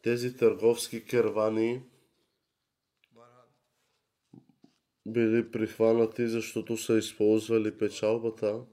Тези 0.01 0.37
търговски 0.37 1.05
кервани 1.05 1.83
били 5.05 5.51
прихванати, 5.51 6.27
защото 6.27 6.77
са 6.77 6.97
използвали 6.97 7.77
печалбата, 7.77 8.65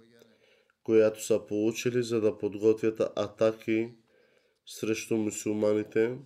която 0.83 1.25
са 1.25 1.47
получили, 1.47 2.03
за 2.03 2.21
да 2.21 2.39
подготвят 2.39 3.01
атаки 3.01 3.95
срещу 4.67 5.17
мусулманите. 5.17 6.19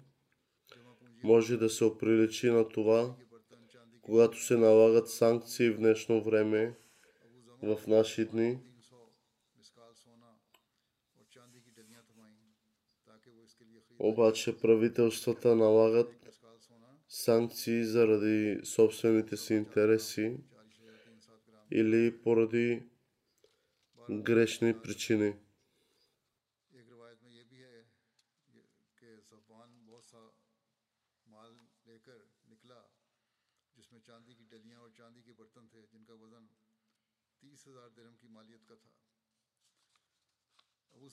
Може 1.24 1.56
да 1.56 1.70
се 1.70 1.84
оприличи 1.84 2.50
на 2.50 2.68
това, 2.68 3.16
когато 4.02 4.44
се 4.44 4.56
налагат 4.56 5.10
санкции 5.10 5.70
в 5.70 5.78
днешно 5.78 6.24
време, 6.24 6.78
в 7.62 7.86
наши 7.86 8.24
дни. 8.24 8.58
Обаче 13.98 14.58
правителствата 14.60 15.56
налагат 15.56 16.12
санкции 17.08 17.84
заради 17.84 18.60
собствените 18.64 19.36
си 19.36 19.54
интереси 19.54 20.40
или 21.70 22.22
поради 22.22 22.88
грешни 24.10 24.82
причини. 24.82 25.34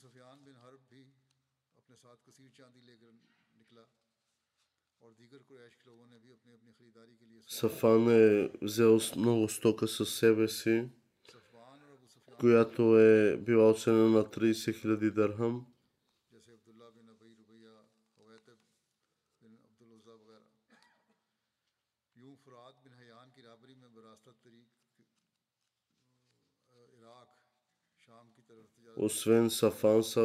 سفیان 0.03 0.43
بن 0.43 0.55
حرب 0.63 0.81
अपने 1.82 1.96
साथ 1.96 2.16
कसीर 2.26 2.50
चांदी 2.52 2.80
लेकर 2.82 3.12
निकला 3.54 3.84
और 5.02 5.10
दीगर 5.14 5.42
कुरैश 5.44 5.74
के 5.74 5.84
लोगों 5.86 6.06
ने 6.08 6.18
भी 6.18 6.30
अपनी 6.32 6.52
अपनी 6.54 6.72
खरीदारी 6.74 7.14
के 7.14 7.24
लिए 7.26 7.40
सोना- 7.40 7.58
Сафан 7.58 8.02
е 8.12 8.24
взел 8.64 8.94
с- 8.98 9.14
много 9.18 9.44
стока 9.48 9.86
със 9.88 10.10
себе 10.14 10.48
си, 10.50 10.76
सफ़ान 11.28 11.78
और 11.82 11.92
अबू 11.92 12.06
सफियान 12.08 12.38
която 12.38 12.82
е 13.00 13.12
била 13.38 13.64
оценена 13.68 14.08
на 14.10 14.22
30 14.30 14.58
000 14.66 15.10
дърхам. 15.12 15.54
जैसे 16.30 16.50
अब्दुल्ला 16.52 16.88
बिन 16.90 17.08
अबी 17.10 17.30
रुबैया 17.32 17.74
अवैतब 18.18 18.58
बिन 19.42 19.52
अब्दुल 19.60 19.90
उज़्ज़ा 19.92 20.14
वगैरह 20.14 20.46
यूं 22.16 22.34
फुरात 22.44 22.74
बिन 22.84 22.94
हयान 22.96 23.28
की 23.30 23.42
राबरी 23.42 23.74
में 23.76 23.90
बरासता 23.94 24.32
तरीक 24.40 24.68
अ, 26.70 26.78
इराक 26.98 27.30
शाम 28.00 28.26
की 28.34 28.42
तरफ 28.42 28.66
तजारत 28.74 28.98
Освен 29.00 29.46
Сафан 29.52 30.02
са 30.04 30.24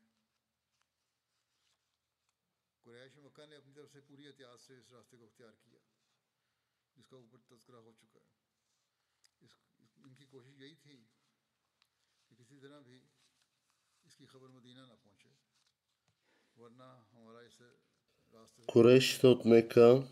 Корешите 18.67 19.27
от 19.27 19.45
Мека 19.45 20.07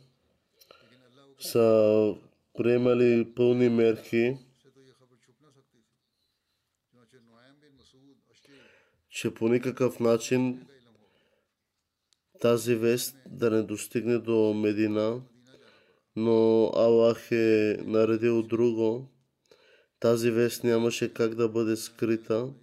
са 1.40 2.16
приемали 2.58 3.36
пълни 3.36 3.70
мерки, 3.70 4.38
че 9.10 9.34
по 9.34 9.50
никакъв 9.50 10.00
начин 10.00 10.69
тази 12.40 12.76
вест 12.76 13.18
да 13.26 13.52
не 13.52 13.64
достигне 13.64 14.18
до 14.18 14.54
Медина, 14.54 15.22
но 16.16 16.72
Аллах 16.76 17.32
е 17.32 17.78
наредил 17.86 18.44
друго. 18.44 19.10
Тази 20.00 20.32
вест 20.32 20.64
нямаше 20.64 21.14
как 21.14 21.36
да 21.36 21.50
бъде 21.50 21.76
скрита 21.76 22.54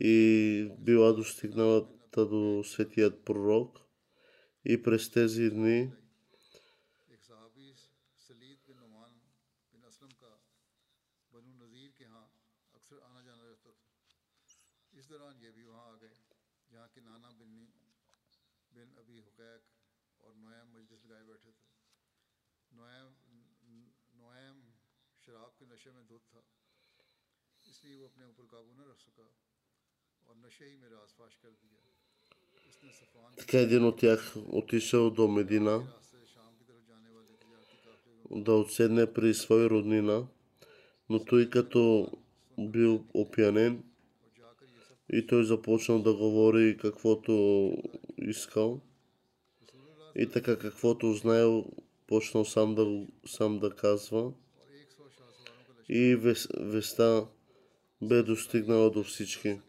и 0.00 0.68
била 0.78 1.12
достигнала 1.12 1.86
до 2.16 2.62
светият 2.64 3.24
пророк. 3.24 3.78
И 4.64 4.82
през 4.82 5.10
тези 5.10 5.50
дни 5.50 5.90
Така 33.38 33.58
един 33.58 33.84
от 33.84 33.98
тях 33.98 34.34
отишъл 34.36 35.10
до 35.10 35.28
Медина 35.28 35.86
да 38.30 38.52
отседне 38.52 39.12
при 39.12 39.34
своя 39.34 39.70
роднина, 39.70 40.26
но 41.08 41.24
той 41.24 41.50
като 41.50 42.12
бил 42.58 43.04
опянен 43.14 43.84
и 45.12 45.26
той 45.26 45.44
започнал 45.44 46.02
да 46.02 46.14
говори 46.14 46.76
каквото 46.80 47.72
искал 48.18 48.80
и 50.16 50.30
така 50.30 50.58
каквото 50.58 51.12
знаел 51.12 51.64
почнал 52.06 52.44
сам 52.44 52.74
да, 52.74 53.06
сам 53.26 53.58
да 53.58 53.70
казва 53.70 54.32
и 55.89 56.15
вес, 56.15 56.47
веста 56.53 57.27
бе 58.01 58.23
достигнала 58.23 58.91
до 58.91 59.03
всички. 59.03 59.61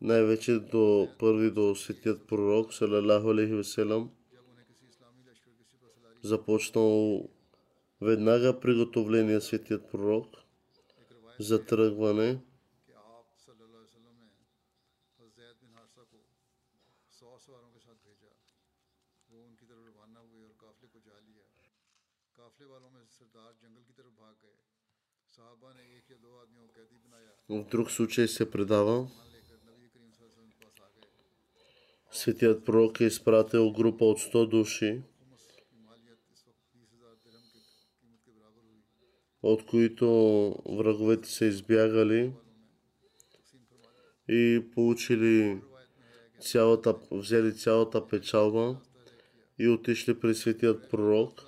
Най-вече 0.00 0.58
до 0.58 1.08
първи 1.18 1.50
до 1.50 1.74
светият 1.74 2.26
пророк, 2.26 2.74
салалаху 2.74 3.30
алейхи 3.30 3.54
веселам, 3.54 4.10
जब 4.32 4.44
उन्हें 4.50 4.66
किसी 4.66 4.86
इस्लामी 4.86 5.22
लश्कर 5.28 5.52
किसी 5.60 5.76
पर 5.78 5.90
सलारी 5.90 6.18
започнал 6.22 7.30
веднага 8.00 8.52
приготовление 8.52 9.40
светият 9.40 9.90
пророк 9.90 10.28
एक 10.98 11.12
रवायत 11.12 11.42
за 11.48 11.58
тръгване. 11.60 12.30
कि 12.86 12.92
आप 12.92 13.26
सल्लल्लाहु 13.44 13.78
अलैहि 13.78 13.90
वसल्लम 13.90 14.14
ने 14.22 14.28
हज़रत 15.18 15.32
ज़ैद 15.38 15.54
बिन 15.62 15.70
हारसा 15.78 16.02
को 16.10 16.18
सौ 17.12 17.38
सवारों 17.38 17.70
के 17.74 17.80
साथ 17.86 17.98
भेजा 18.06 18.30
वो 19.30 19.38
उनकी 19.48 19.64
तरफ 19.66 19.82
रवाना 19.88 20.20
हुए 20.20 20.42
और 20.42 20.54
काफिले 20.60 20.88
को 20.94 21.00
जा 21.06 21.22
दिनों 22.72 22.90
में 22.90 23.04
सरदार 23.12 23.52
जंगल 23.62 23.82
की 23.88 23.94
तरफ 23.98 24.12
भाग 24.18 24.34
गए 24.42 24.65
в 27.49 27.63
друг 27.63 27.91
случай 27.91 28.27
се 28.27 28.51
предава, 28.51 29.07
Светият 32.11 32.65
пророк 32.65 32.99
е 32.99 33.03
изпратил 33.03 33.71
група 33.71 34.05
от 34.05 34.19
100 34.19 34.49
души, 34.49 35.01
от 39.41 39.65
които 39.65 40.07
враговете 40.69 41.29
са 41.29 41.45
избягали 41.45 42.33
и 44.29 44.65
получили 44.73 45.61
цялата, 46.39 46.95
взели 47.11 47.55
цялата 47.55 48.07
печалба 48.07 48.77
и 49.59 49.67
отишли 49.67 50.19
при 50.19 50.35
светият 50.35 50.89
пророк. 50.91 51.46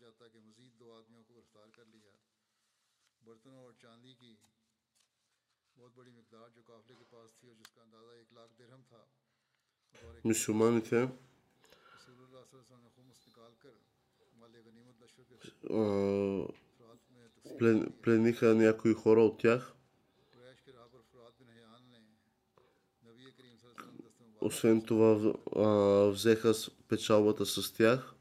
جاتا 0.00 0.28
کہ 0.28 0.38
مزید 0.38 0.78
دو 0.80 0.92
آدمیوں 0.92 1.22
کو 1.24 1.34
گرفتار 1.34 1.68
کر 1.76 1.84
لیا 1.94 2.12
برتنوں 3.24 3.64
اور 3.64 3.72
چاندی 3.80 4.14
کی 4.20 4.34
بہت 5.76 5.92
بڑی 5.94 6.10
مقدار 6.10 6.48
جو 6.54 6.62
قافلے 6.66 6.94
کے 6.98 7.04
پاس 7.10 7.34
تھی 7.40 7.48
اور 7.48 7.56
جس 7.56 7.74
کا 7.74 7.82
اندازہ 7.82 8.16
ایک 8.20 8.32
لاکھ 8.32 8.58
درہم 8.58 8.82
تھا 8.88 9.04
Müslümanken 10.24 11.06
плениха 18.02 18.54
някои 18.54 18.94
хора 18.94 19.22
от 19.22 19.38
тях. 19.38 19.74
Освен 24.40 24.80
това, 24.82 25.10
взеха 26.10 26.52
печалбата 26.88 27.46
с 27.46 27.72
тях. 27.72 28.14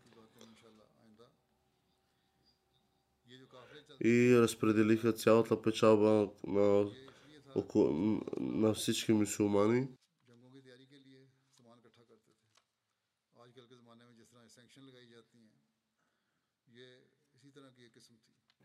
и 4.03 4.37
разпределиха 4.37 5.13
цялата 5.13 5.61
печалба 5.61 6.29
на, 6.47 6.85
на, 7.75 8.19
на 8.39 8.73
всички 8.73 9.13
мусулмани. 9.13 9.87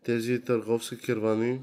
Тези 0.04 0.44
търговски 0.44 0.98
кервани 0.98 1.62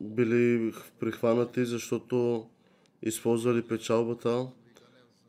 били 0.00 0.74
прихванати, 1.00 1.64
защото 1.64 2.50
използвали 3.02 3.68
печалбата, 3.68 4.48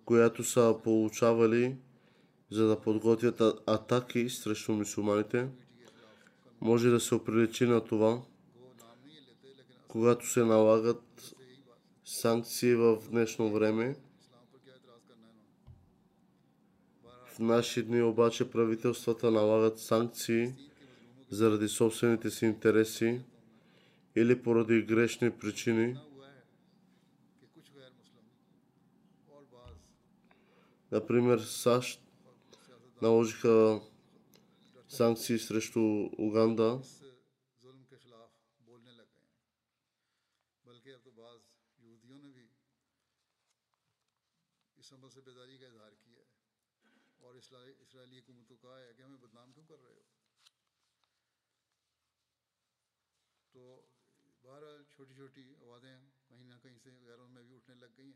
която 0.05 0.43
са 0.43 0.75
получавали, 0.83 1.77
за 2.51 2.67
да 2.67 2.81
подготвят 2.81 3.41
атаки 3.67 4.29
срещу 4.29 4.71
мусулманите 4.71 5.49
може 6.61 6.89
да 6.89 6.99
се 6.99 7.15
оприлечи 7.15 7.65
на 7.65 7.85
това, 7.85 8.21
когато 9.87 10.27
се 10.27 10.43
налагат 10.45 11.35
санкции 12.05 12.75
в 12.75 12.97
днешно 13.09 13.51
време. 13.51 13.95
В 17.25 17.39
наши 17.39 17.83
дни 17.83 18.01
обаче 18.01 18.51
правителствата 18.51 19.31
налагат 19.31 19.79
санкции 19.79 20.53
заради 21.29 21.67
собствените 21.67 22.29
си 22.29 22.45
интереси 22.45 23.21
или 24.15 24.41
поради 24.41 24.81
грешни 24.81 25.31
причини. 25.31 25.97
Например, 30.91 31.39
САЩ 31.39 32.01
наложиха 33.01 33.81
санкции 34.89 35.39
срещу 35.39 36.09
Уганда. 36.17 36.81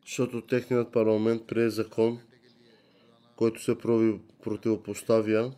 Защото 0.06 0.42
техният 0.42 0.94
парламент 0.94 1.48
прие 1.48 1.70
закон, 1.70 2.22
който 3.36 3.64
се 3.64 3.78
противопоставя 4.44 5.56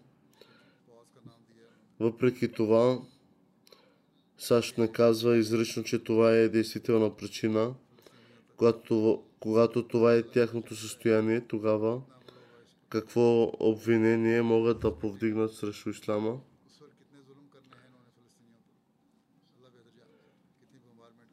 въпреки 2.00 2.52
това, 2.52 3.00
САЩ 4.38 4.78
не 4.78 4.92
казва 4.92 5.38
изрично, 5.38 5.84
че 5.84 6.00
това 6.00 6.32
е 6.32 6.50
действителна 6.50 7.16
причина. 7.16 7.74
Когато, 8.58 9.24
когато 9.40 9.88
това 9.88 10.14
е 10.14 10.24
тяхното 10.24 10.76
състояние, 10.76 11.42
тогава 11.42 12.02
какво 12.90 13.52
обвинение 13.60 14.42
могат 14.42 14.80
да 14.80 15.00
повдигнат 15.00 15.54
срещу 15.54 15.90
ислама? 15.90 16.40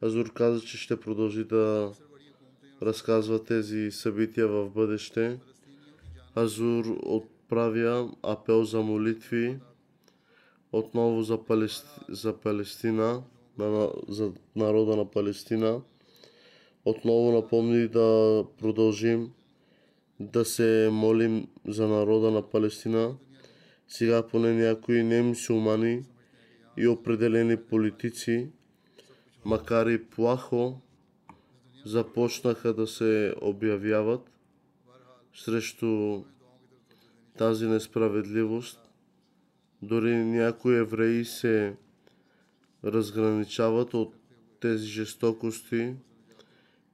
Азур 0.01 0.33
каза, 0.33 0.61
че 0.61 0.77
ще 0.77 0.99
продължи 0.99 1.43
да 1.43 1.93
разказва 2.81 3.43
тези 3.43 3.91
събития 3.91 4.47
в 4.47 4.69
бъдеще. 4.69 5.39
Азур 6.35 6.85
отправя 7.03 8.11
апел 8.23 8.63
за 8.63 8.81
молитви 8.81 9.59
отново 10.73 11.21
за, 11.21 11.43
Палести... 11.43 11.87
за 12.09 12.33
Палестина, 12.33 13.23
на... 13.57 13.89
за 14.07 14.31
народа 14.55 14.95
на 14.95 15.11
Палестина. 15.11 15.81
Отново 16.85 17.31
напомни 17.31 17.87
да 17.87 18.43
продължим 18.59 19.31
да 20.19 20.45
се 20.45 20.89
молим 20.91 21.47
за 21.67 21.87
народа 21.87 22.31
на 22.31 22.49
Палестина. 22.49 23.15
Сега 23.87 24.27
поне 24.27 24.53
някои 24.53 25.03
немусулмани 25.03 26.03
и 26.77 26.87
определени 26.87 27.57
политици, 27.57 28.47
макар 29.45 29.87
и 29.87 30.03
плахо, 30.05 30.81
започнаха 31.85 32.73
да 32.73 32.87
се 32.87 33.33
обявяват 33.41 34.31
срещу 35.35 36.23
тази 37.37 37.67
несправедливост. 37.67 38.82
Дори 39.83 40.15
някои 40.15 40.77
евреи 40.77 41.25
се 41.25 41.75
разграничават 42.83 43.93
от 43.93 44.15
тези 44.59 44.85
жестокости 44.85 45.93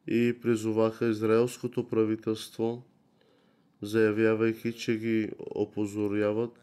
и 0.07 0.35
призоваха 0.41 1.05
израелското 1.05 1.87
правителство, 1.87 2.83
заявявайки, 3.81 4.73
че 4.73 4.97
ги 4.97 5.31
опозоряват. 5.39 6.59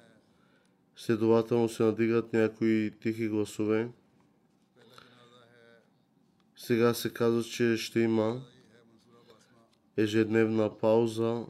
Следователно 0.97 1.69
се 1.69 1.83
надигат 1.83 2.33
някои 2.33 2.93
тихи 3.01 3.29
гласове. 3.29 3.89
Сега 6.57 6.95
се 6.95 7.13
казва, 7.13 7.43
че 7.43 7.77
ще 7.77 8.01
има 8.01 8.43
ежедневна 9.97 10.79
пауза 10.79 11.45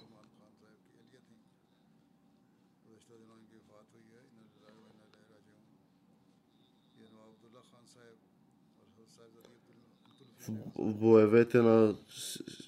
боевете 10.79 11.63
на 11.63 11.95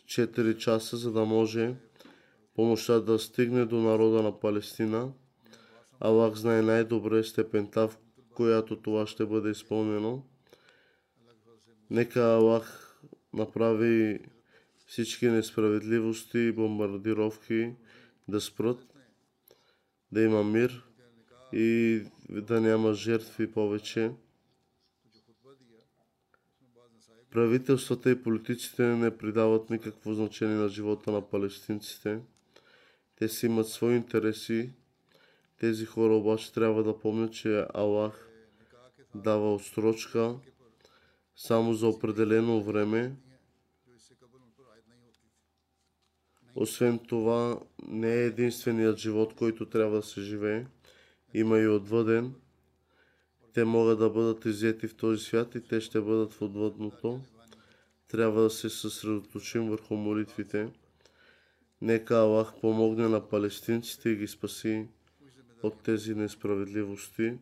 4 0.07 0.57
часа, 0.57 0.97
за 0.97 1.13
да 1.13 1.25
може 1.25 1.75
помощта 2.55 3.01
да 3.01 3.19
стигне 3.19 3.65
до 3.65 3.77
народа 3.77 4.23
на 4.23 4.41
Палестина. 4.41 5.09
Аллах 6.01 6.35
знае 6.35 6.63
най-добре 6.63 7.25
степента, 7.25 7.89
в 7.89 7.99
която 8.35 8.77
това 8.77 9.07
ще 9.07 9.27
бъде 9.27 9.51
изпълнено. 9.51 10.23
Нека 11.91 12.21
Аллах 12.21 12.99
направи 13.33 14.21
всички 14.87 15.29
несправедливости 15.29 16.39
и 16.39 16.53
бомбардировки 16.53 17.73
да 18.29 18.41
спрат, 18.41 18.87
да 20.13 20.23
има 20.23 20.45
мир 20.45 20.85
и 21.53 22.03
да 22.31 22.61
няма 22.61 22.95
жертви 22.95 23.53
повече. 23.53 24.11
Правителствата 27.39 28.11
и 28.11 28.23
политиците 28.23 28.83
не 28.83 29.19
придават 29.19 29.71
никакво 29.71 30.15
значение 30.15 30.57
на 30.57 30.69
живота 30.69 31.13
на 31.13 31.31
палестинците. 31.31 32.21
Те 33.17 33.29
си 33.29 33.47
имат 33.47 33.69
свои 33.69 33.97
интереси. 33.97 34.73
Тези 35.61 35.85
хора 35.85 36.15
обаче 36.15 36.53
трябва 36.53 36.83
да 36.83 36.99
помнят, 36.99 37.33
че 37.33 37.67
Аллах 37.75 38.29
дава 39.15 39.55
отсрочка 39.55 40.35
само 41.37 41.75
за 41.75 41.89
определено 41.89 42.63
време. 42.63 43.17
Освен 46.55 46.99
това, 46.99 47.61
не 47.89 48.15
е 48.15 48.27
единственият 48.27 48.99
живот, 48.99 49.35
който 49.35 49.67
трябва 49.67 49.97
да 49.97 50.03
се 50.03 50.21
живее. 50.21 50.67
Има 51.35 51.59
и 51.59 51.69
отвъден. 51.69 52.35
Те 53.59 53.65
могат 53.65 53.99
да 53.99 54.11
бъдат 54.11 54.45
изети 54.45 54.89
в 54.89 54.97
този 54.97 55.25
свят 55.25 55.55
и 55.55 55.61
те 55.61 55.81
ще 55.81 56.01
бъдат 56.01 56.33
в 56.33 56.43
отвъдното. 56.43 57.21
Трябва 58.09 58.43
да 58.43 58.51
се 58.51 58.71
съсредоточим 58.71 59.69
върху 59.69 59.95
молитвите. 59.95 60.69
Нека 61.81 62.15
Аллах 62.15 62.61
помогне 62.61 63.09
на 63.09 63.29
палестинците 63.29 64.11
и 64.11 64.17
ги 64.17 64.29
спаси 64.29 64.87
от 65.63 65.83
тези 65.83 66.15
несправедливости. 66.15 67.39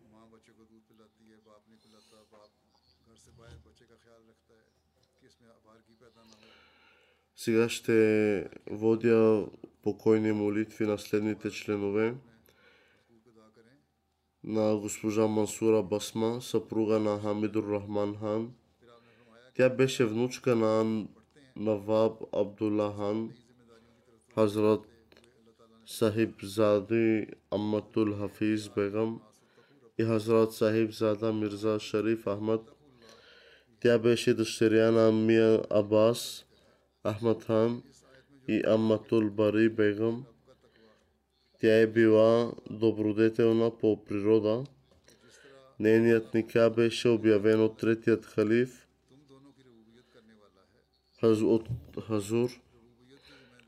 Сега 7.36 7.68
ще 7.68 8.48
водя 8.70 9.46
покойни 9.82 10.32
молитви 10.32 10.86
на 10.86 10.98
следните 10.98 11.50
членове. 11.50 12.14
na 14.46 15.26
Mansura 15.28 15.82
Basma, 15.82 16.40
Sapruga 16.40 16.98
na 17.02 17.16
حامد 17.18 17.56
الرحمن 17.56 18.12
خان. 18.20 18.46
کیا 19.56 19.66
بے 19.76 19.86
شونوچ 19.86 20.38
کا 20.44 20.54
نام 20.54 20.88
نواب 21.66 22.22
عبداللہ 22.40 22.88
خان 22.96 23.26
حضرت 24.36 24.82
صاحب 25.88 26.42
زادی 26.56 27.08
امت 27.56 27.98
الحفیظ 27.98 28.68
بیگم 28.74 29.16
یہ 29.98 30.14
حضرت 30.14 30.52
صاحب 30.54 30.92
زادہ 30.98 31.30
مرزا 31.38 31.76
شریف 31.88 32.28
احمد 32.28 32.68
کیا 33.82 33.96
بیشد 34.04 34.42
شریان 34.46 34.98
امیہ 34.98 35.50
عباس 35.78 36.24
احمد 37.04 37.46
خان 37.46 37.78
یہ 38.48 38.66
امت 38.74 39.12
البری 39.20 39.68
بیگم 39.80 40.20
Тя 41.66 41.80
е 41.80 41.86
била 41.86 42.52
добродетелна 42.70 43.78
по 43.78 44.04
природа. 44.04 44.64
Нейният 45.78 46.34
ника 46.34 46.70
беше 46.70 47.08
обявен 47.08 47.60
от 47.60 47.78
третият 47.78 48.26
халиф 48.26 48.88
от 51.22 51.68
Хазур. 52.06 52.50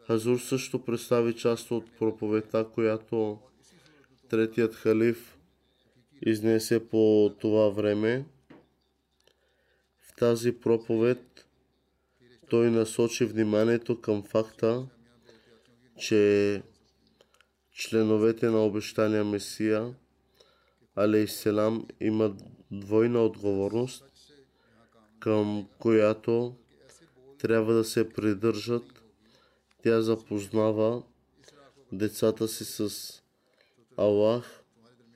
Хазур 0.07 0.39
също 0.39 0.85
представи 0.85 1.37
част 1.37 1.71
от 1.71 1.99
проповедта, 1.99 2.67
която 2.75 3.39
третият 4.29 4.75
халиф 4.75 5.39
изнесе 6.27 6.89
по 6.89 7.35
това 7.41 7.69
време. 7.69 8.25
В 10.01 10.17
тази 10.17 10.53
проповед 10.53 11.47
той 12.51 12.71
насочи 12.71 13.25
вниманието 13.25 14.01
към 14.01 14.23
факта, 14.23 14.87
че 15.97 16.63
членовете 17.79 18.51
на 18.51 18.65
обещания 18.65 19.25
Месия, 19.25 19.95
алейхиселам, 20.97 21.87
имат 22.01 22.43
двойна 22.71 23.25
отговорност, 23.25 24.05
към 25.21 25.69
която 25.79 26.55
трябва 27.39 27.75
да 27.75 27.85
се 27.85 28.09
придържат. 28.09 29.03
Тя 29.83 30.01
запознава 30.03 31.03
децата 31.93 32.49
си 32.49 32.65
с 32.65 33.13
Аллах 33.97 34.65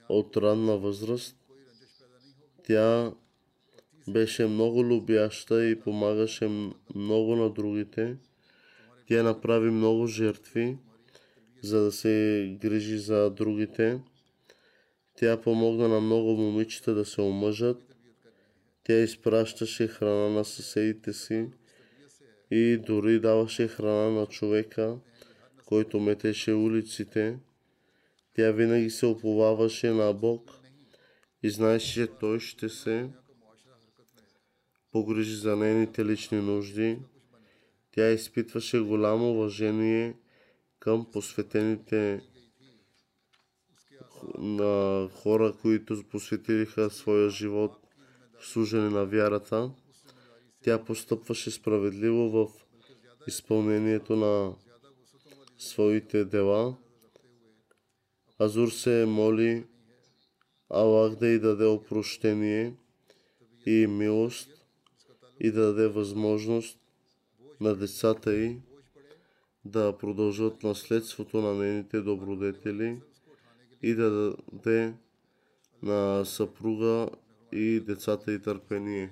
от 0.08 0.36
ранна 0.36 0.78
възраст. 0.78 1.36
Тя 2.66 3.12
беше 4.08 4.46
много 4.46 4.84
любяща 4.84 5.64
и 5.64 5.80
помагаше 5.80 6.72
много 6.94 7.36
на 7.36 7.50
другите. 7.50 8.16
Тя 9.08 9.22
направи 9.22 9.70
много 9.70 10.06
жертви, 10.06 10.78
за 11.62 11.84
да 11.84 11.92
се 11.92 12.56
грижи 12.60 12.98
за 12.98 13.30
другите. 13.30 14.00
Тя 15.16 15.40
помогна 15.40 15.88
на 15.88 16.00
много 16.00 16.36
момичета 16.36 16.94
да 16.94 17.04
се 17.04 17.20
омъжат. 17.20 17.96
Тя 18.84 18.94
изпращаше 18.94 19.86
храна 19.86 20.28
на 20.28 20.44
съседите 20.44 21.12
си 21.12 21.46
и 22.50 22.76
дори 22.76 23.20
даваше 23.20 23.68
храна 23.68 24.10
на 24.10 24.26
човека, 24.26 24.96
който 25.66 26.00
метеше 26.00 26.52
улиците. 26.52 27.38
Тя 28.36 28.52
винаги 28.52 28.90
се 28.90 29.06
оповаваше 29.06 29.90
на 29.90 30.12
Бог 30.12 30.50
и 31.42 31.50
знаеше, 31.50 31.94
че 31.94 32.12
Той 32.20 32.40
ще 32.40 32.68
се 32.68 33.10
погрижи 34.92 35.36
за 35.36 35.56
нейните 35.56 36.04
лични 36.04 36.40
нужди. 36.40 36.98
Тя 37.92 38.10
изпитваше 38.10 38.78
голямо 38.78 39.30
уважение 39.30 40.14
към 40.82 41.06
посветените 41.12 42.20
на 44.38 45.08
хора, 45.12 45.54
които 45.62 46.02
посветиха 46.10 46.90
своя 46.90 47.30
живот 47.30 47.72
в 48.40 48.46
служене 48.46 48.90
на 48.90 49.04
вярата. 49.04 49.70
Тя 50.62 50.84
постъпваше 50.84 51.50
справедливо 51.50 52.30
в 52.30 52.48
изпълнението 53.26 54.16
на 54.16 54.54
своите 55.58 56.24
дела. 56.24 56.76
Азур 58.40 58.70
се 58.70 59.06
моли 59.06 59.64
Аллах 60.70 61.16
да 61.16 61.28
й 61.28 61.38
даде 61.38 61.66
опрощение 61.66 62.74
и 63.66 63.86
милост 63.86 64.48
и 65.40 65.50
да 65.50 65.66
даде 65.66 65.88
възможност 65.88 66.78
на 67.60 67.74
децата 67.74 68.34
й 68.34 68.56
да 69.64 69.98
продължат 69.98 70.62
наследството 70.62 71.40
на 71.40 71.54
нейните 71.54 72.00
добродетели 72.00 73.00
и 73.82 73.94
да 73.94 74.34
даде 74.52 74.94
на 75.82 76.24
съпруга 76.24 77.08
и 77.52 77.80
децата 77.80 78.32
й 78.32 78.42
търпение. 78.42 79.10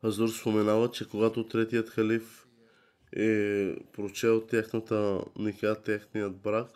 Хазур 0.00 0.28
споменава, 0.28 0.90
че 0.90 1.08
когато 1.08 1.46
третият 1.46 1.90
халиф 1.90 2.46
е 3.16 3.76
прочел 3.92 4.46
тяхната 4.46 5.24
ника, 5.36 5.82
техният 5.82 6.36
брак, 6.36 6.68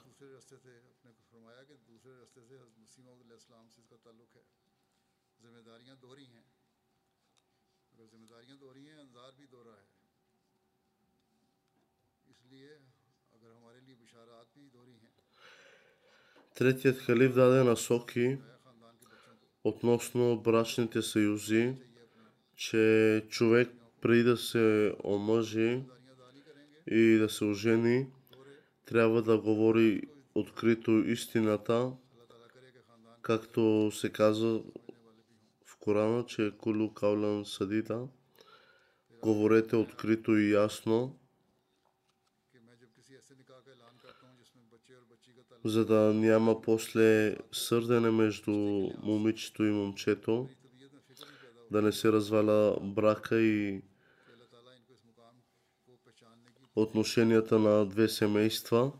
Третият 16.54 16.98
халиф 16.98 17.34
даде 17.34 17.64
насоки 17.64 18.38
относно 19.64 20.42
брачните 20.42 21.02
съюзи, 21.02 21.74
че 22.62 23.24
човек 23.28 23.70
преди 24.00 24.22
да 24.22 24.36
се 24.36 24.94
омъжи 25.04 25.82
и 26.86 27.16
да 27.16 27.28
се 27.28 27.44
ожени, 27.44 28.06
трябва 28.86 29.22
да 29.22 29.38
говори 29.38 30.02
открито 30.34 30.90
истината, 30.90 31.92
както 33.22 33.90
се 33.94 34.12
казва 34.12 34.62
в 35.66 35.76
Корана, 35.80 36.26
че 36.26 36.52
Кулу 36.58 36.94
Каулан 36.94 37.44
Садита, 37.44 38.08
говорете 39.22 39.76
открито 39.76 40.36
и 40.36 40.52
ясно, 40.52 41.18
за 45.64 45.86
да 45.86 46.14
няма 46.14 46.62
после 46.62 47.36
сърдене 47.52 48.10
между 48.10 48.52
момичето 49.02 49.64
и 49.64 49.70
момчето 49.70 50.48
да 51.72 51.82
не 51.82 51.92
се 51.92 52.12
разваля 52.12 52.76
брака 52.82 53.40
и 53.40 53.82
отношенията 56.76 57.58
на 57.58 57.86
две 57.86 58.08
семейства. 58.08 58.92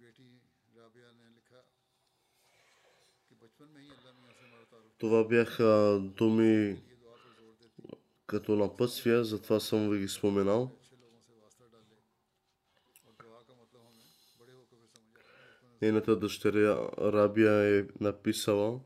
بیٹی 0.00 0.28
رابعہ 0.74 1.12
نے 1.12 1.28
لکھا 1.28 1.60
това 4.98 5.24
бяха 5.24 5.98
думи 6.02 6.82
като 8.26 8.56
напътствия, 8.56 9.24
затова 9.24 9.60
съм 9.60 9.90
ви 9.90 9.98
ги 9.98 10.08
споменал. 10.08 10.70
Нейната 15.82 16.16
дъщеря 16.16 16.88
Рабия 16.98 17.78
е 17.78 17.86
написала 18.00 18.80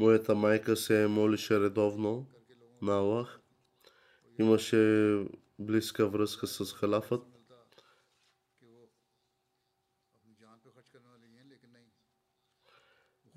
Моята 0.00 0.34
майка 0.34 0.76
се 0.76 1.02
е 1.02 1.06
молише 1.06 1.60
редовно 1.60 2.26
на 2.82 2.92
Аллах. 2.92 3.40
Имаше 4.38 5.24
близка 5.58 6.08
връзка 6.08 6.46
с 6.46 6.72
халафът. 6.72 7.29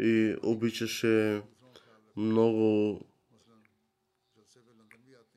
и 0.04 0.36
обичаше 0.44 1.42
много 2.16 3.00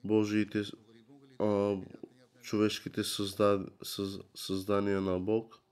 Божиите, 0.04 0.62
а, 1.38 1.76
човешките 2.42 3.04
създа 3.04 3.66
създания 4.34 5.00
на 5.00 5.20
Бог– 5.20 5.62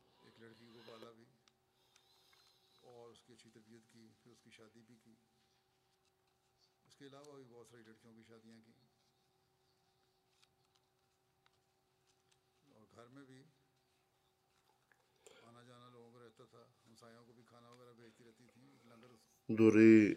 Дори 19.48 20.16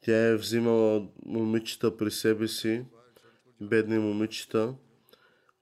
тя 0.00 0.28
е 0.28 0.36
взимала 0.36 1.08
момичета 1.24 1.96
при 1.96 2.10
себе 2.10 2.48
си, 2.48 2.84
бедни 3.60 3.98
момичета. 3.98 4.74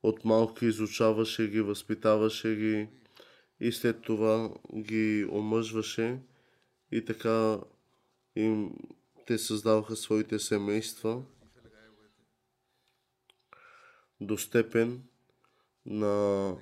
От 0.03 0.25
малки 0.25 0.67
изучаваше 0.67 1.49
ги, 1.49 1.61
възпитаваше 1.61 2.55
ги 2.55 2.89
и 3.61 3.73
след 3.73 4.03
това 4.03 4.51
ги 4.75 5.27
омъжваше 5.31 6.19
и 6.93 7.05
така 7.05 7.61
им 8.37 8.75
те 9.27 9.39
създаваха 9.39 9.97
своите 9.97 10.39
семейства 10.39 11.23
до 14.21 14.39
степен 14.39 15.03
на 15.87 16.57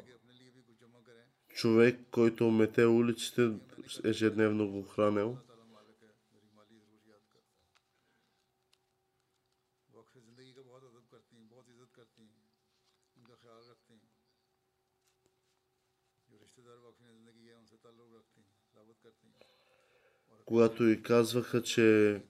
човек, 1.55 2.00
който 2.11 2.50
мете 2.50 2.86
улиците, 2.86 3.52
ежедневно 4.05 4.70
го 4.70 4.82
хранил. 4.82 5.38
Когато 20.44 20.84
и 20.84 21.02
казваха, 21.02 21.62
че 21.62 22.20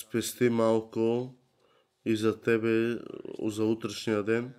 спести 0.00 0.48
малко 0.48 1.34
и 2.04 2.16
за 2.16 2.40
тебе 2.40 2.98
за 3.42 3.64
утрешния 3.64 4.22
ден, 4.22 4.54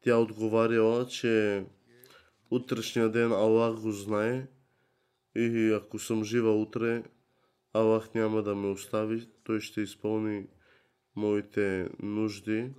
тя 0.00 0.16
отговаряла, 0.16 1.06
че 1.06 1.64
Утрешния 2.50 3.08
ден 3.08 3.32
Аллах 3.32 3.80
го 3.80 3.92
знае 3.92 4.46
и 5.36 5.72
ако 5.72 5.98
съм 5.98 6.24
жива 6.24 6.60
утре, 6.60 7.04
Аллах 7.72 8.14
няма 8.14 8.42
да 8.42 8.54
ме 8.54 8.68
остави. 8.68 9.28
Той 9.44 9.60
ще 9.60 9.80
изпълни 9.80 10.46
моите 11.16 11.88
нужди. 12.02 12.70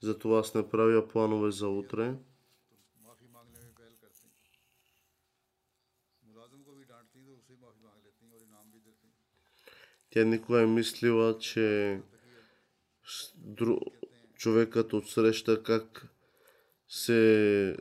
Затова 0.00 0.38
аз 0.38 0.54
не 0.54 0.68
правя 0.70 1.08
планове 1.08 1.50
за 1.50 1.68
утре. 1.68 2.14
Тя 10.10 10.24
никога 10.24 10.62
е 10.62 10.66
мислила, 10.66 11.38
че 11.38 12.00
човекът 14.36 14.92
отсреща 14.92 15.62
как 15.62 16.13
се 16.88 17.76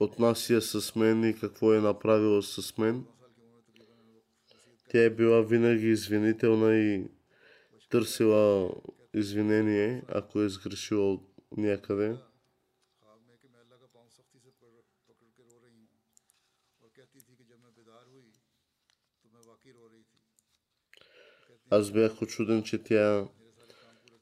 отнася 0.00 0.60
с 0.60 0.96
мен 0.96 1.24
и 1.24 1.38
какво 1.40 1.74
е 1.74 1.80
направила 1.80 2.42
с 2.42 2.78
мен. 2.78 3.06
Тя 4.90 5.04
е 5.04 5.10
била 5.10 5.42
винаги 5.42 5.88
извинителна 5.88 6.76
и 6.76 7.08
търсила 7.88 8.74
извинение, 9.14 10.02
ако 10.08 10.42
е 10.42 10.48
сгрешила 10.48 11.12
от 11.12 11.22
някъде. 11.56 12.16
Аз 21.70 21.90
бях 21.92 22.22
очуден, 22.22 22.62
че 22.62 22.82
тя 22.82 23.28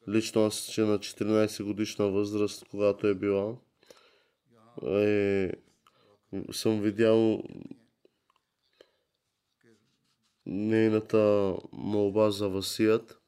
Лично 0.09 0.45
аз, 0.45 0.67
че 0.73 0.81
на 0.81 0.99
14 0.99 1.65
годишна 1.65 2.11
възраст, 2.11 2.65
когато 2.71 3.07
е 3.07 3.15
била, 3.15 3.57
е, 4.87 5.53
съм 6.53 6.81
видял 6.81 7.43
нейната 10.47 11.57
молба 11.73 12.31
за 12.31 12.49
васият. 12.49 13.19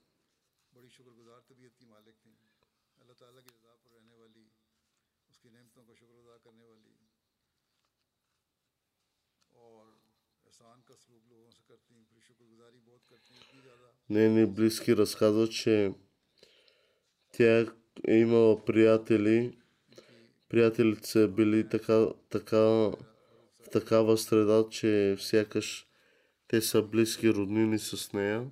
Нейни 14.10 14.46
близки 14.46 14.96
разказват, 14.96 15.52
че 15.52 15.94
тя 17.36 17.66
е 18.08 18.16
имала 18.16 18.64
приятели, 18.64 19.56
приятелите 20.48 21.08
са 21.08 21.28
били 21.28 21.68
така, 21.68 22.06
така, 22.30 22.58
в 22.58 23.70
такава 23.72 24.18
среда, 24.18 24.64
че 24.70 25.16
сякаш 25.18 25.86
те 26.48 26.60
са 26.60 26.82
близки 26.82 27.30
роднини 27.30 27.78
с 27.78 28.12
нея. 28.12 28.44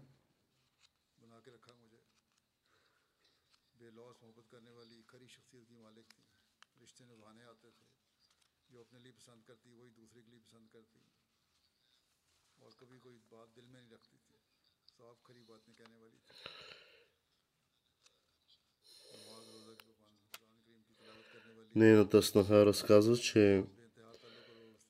Нейната 21.75 22.23
снаха 22.23 22.67
разказа, 22.67 23.17
че 23.17 23.65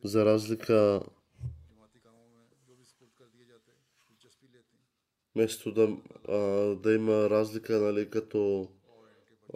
за 0.05 0.24
разлика 0.24 1.01
вместо 5.35 5.72
да, 5.72 5.97
а, 6.28 6.39
да 6.76 6.93
има 6.93 7.30
разлика, 7.30 7.80
нали, 7.80 8.11
като 8.11 8.68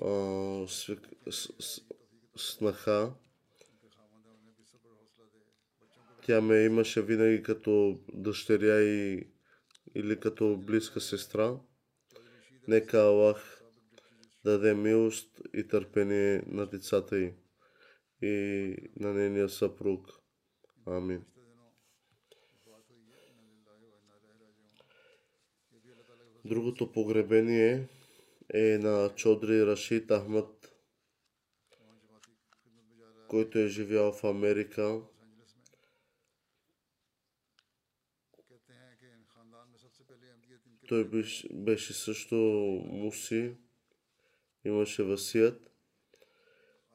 а, 0.02 0.68
свик, 0.68 1.00
с, 1.30 1.48
с, 1.60 1.80
снаха, 2.36 3.12
тя 6.22 6.40
ме 6.40 6.64
имаше 6.64 7.02
винаги 7.02 7.42
като 7.42 8.00
дъщеря 8.14 8.80
и, 8.82 9.28
или 9.94 10.20
като 10.20 10.56
близка 10.56 11.00
сестра. 11.00 11.56
Нека 12.68 12.98
Аллах 12.98 13.55
даде 14.46 14.74
милост 14.74 15.40
и 15.54 15.68
търпение 15.68 16.42
на 16.46 16.66
децата 16.66 17.18
й 17.18 17.34
и 18.22 18.76
на 18.96 19.14
нейния 19.14 19.48
съпруг. 19.48 20.08
Амин. 20.86 21.24
Другото 26.44 26.92
погребение 26.92 27.88
е 28.54 28.78
на 28.78 29.14
Чодри 29.14 29.66
Рашид 29.66 30.10
Ахмад, 30.10 30.72
който 33.28 33.58
е 33.58 33.68
живял 33.68 34.12
в 34.12 34.24
Америка. 34.24 35.02
Той 40.88 41.08
беше, 41.08 41.48
беше 41.54 41.92
също 41.92 42.36
муси 42.86 43.65
имаше 44.66 45.02
васият. 45.02 45.70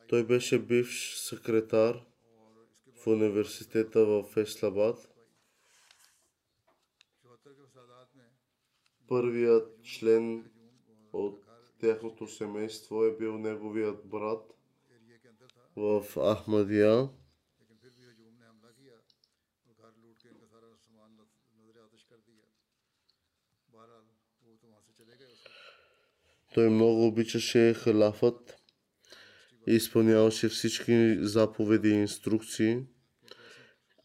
Той 0.07 0.27
беше 0.27 0.59
бивш 0.59 1.15
секретар 1.15 2.05
в 2.95 3.07
университета 3.07 4.05
в 4.05 4.37
Еслабад. 4.37 5.07
Първият 9.07 9.83
член 9.83 10.51
от 11.13 11.45
тяхното 11.79 12.27
семейство 12.27 13.03
е 13.03 13.17
бил 13.17 13.37
неговият 13.37 14.09
брат 14.09 14.53
в 15.75 16.05
Ахмадия. 16.35 17.09
Той 26.53 26.69
много 26.69 27.07
обичаше 27.07 27.73
халафът 27.73 28.57
и 29.67 29.75
изпълняваше 29.75 30.49
всички 30.49 31.17
заповеди 31.19 31.89
и 31.89 32.01
инструкции. 32.01 32.79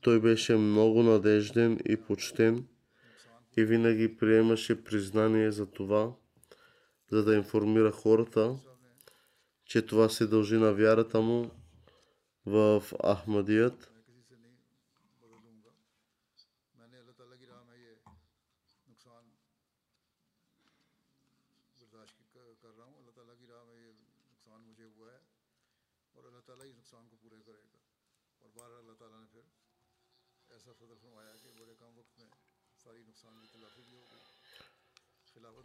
Той 0.00 0.20
беше 0.20 0.56
много 0.56 1.02
надежден 1.02 1.78
и 1.88 1.96
почтен 1.96 2.66
и 3.56 3.64
винаги 3.64 4.16
приемаше 4.16 4.84
признание 4.84 5.50
за 5.50 5.66
това, 5.66 6.12
за 7.12 7.24
да 7.24 7.34
информира 7.34 7.90
хората, 7.90 8.56
че 9.64 9.82
това 9.82 10.08
се 10.08 10.26
дължи 10.26 10.56
на 10.56 10.72
вярата 10.72 11.20
му 11.20 11.50
в 12.46 12.82
Ахмадият. 13.06 13.95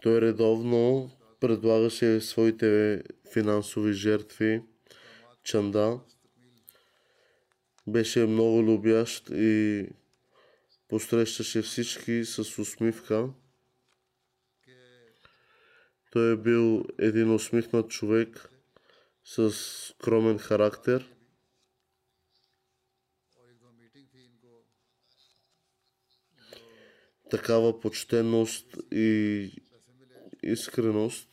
Той 0.02 0.22
редовно 0.22 1.12
предлагаше 1.40 2.22
своите 2.22 3.04
финансови 3.34 3.94
жертви. 3.94 4.62
Чанда 5.44 6.00
беше 7.88 8.26
много 8.26 8.64
любящ 8.64 9.30
и 9.30 9.88
посрещаше 10.88 11.62
всички 11.62 12.26
с 12.26 12.60
усмивка. 12.60 13.30
Той 16.12 16.34
е 16.34 16.38
бил 16.38 16.86
един 17.00 17.34
усмихнат 17.34 17.90
човек 17.90 18.50
с 19.26 19.52
скромен 19.52 20.38
характер. 20.38 21.16
Такава 27.30 27.80
почтеност 27.80 28.78
и 28.92 29.52
искреност. 30.44 31.28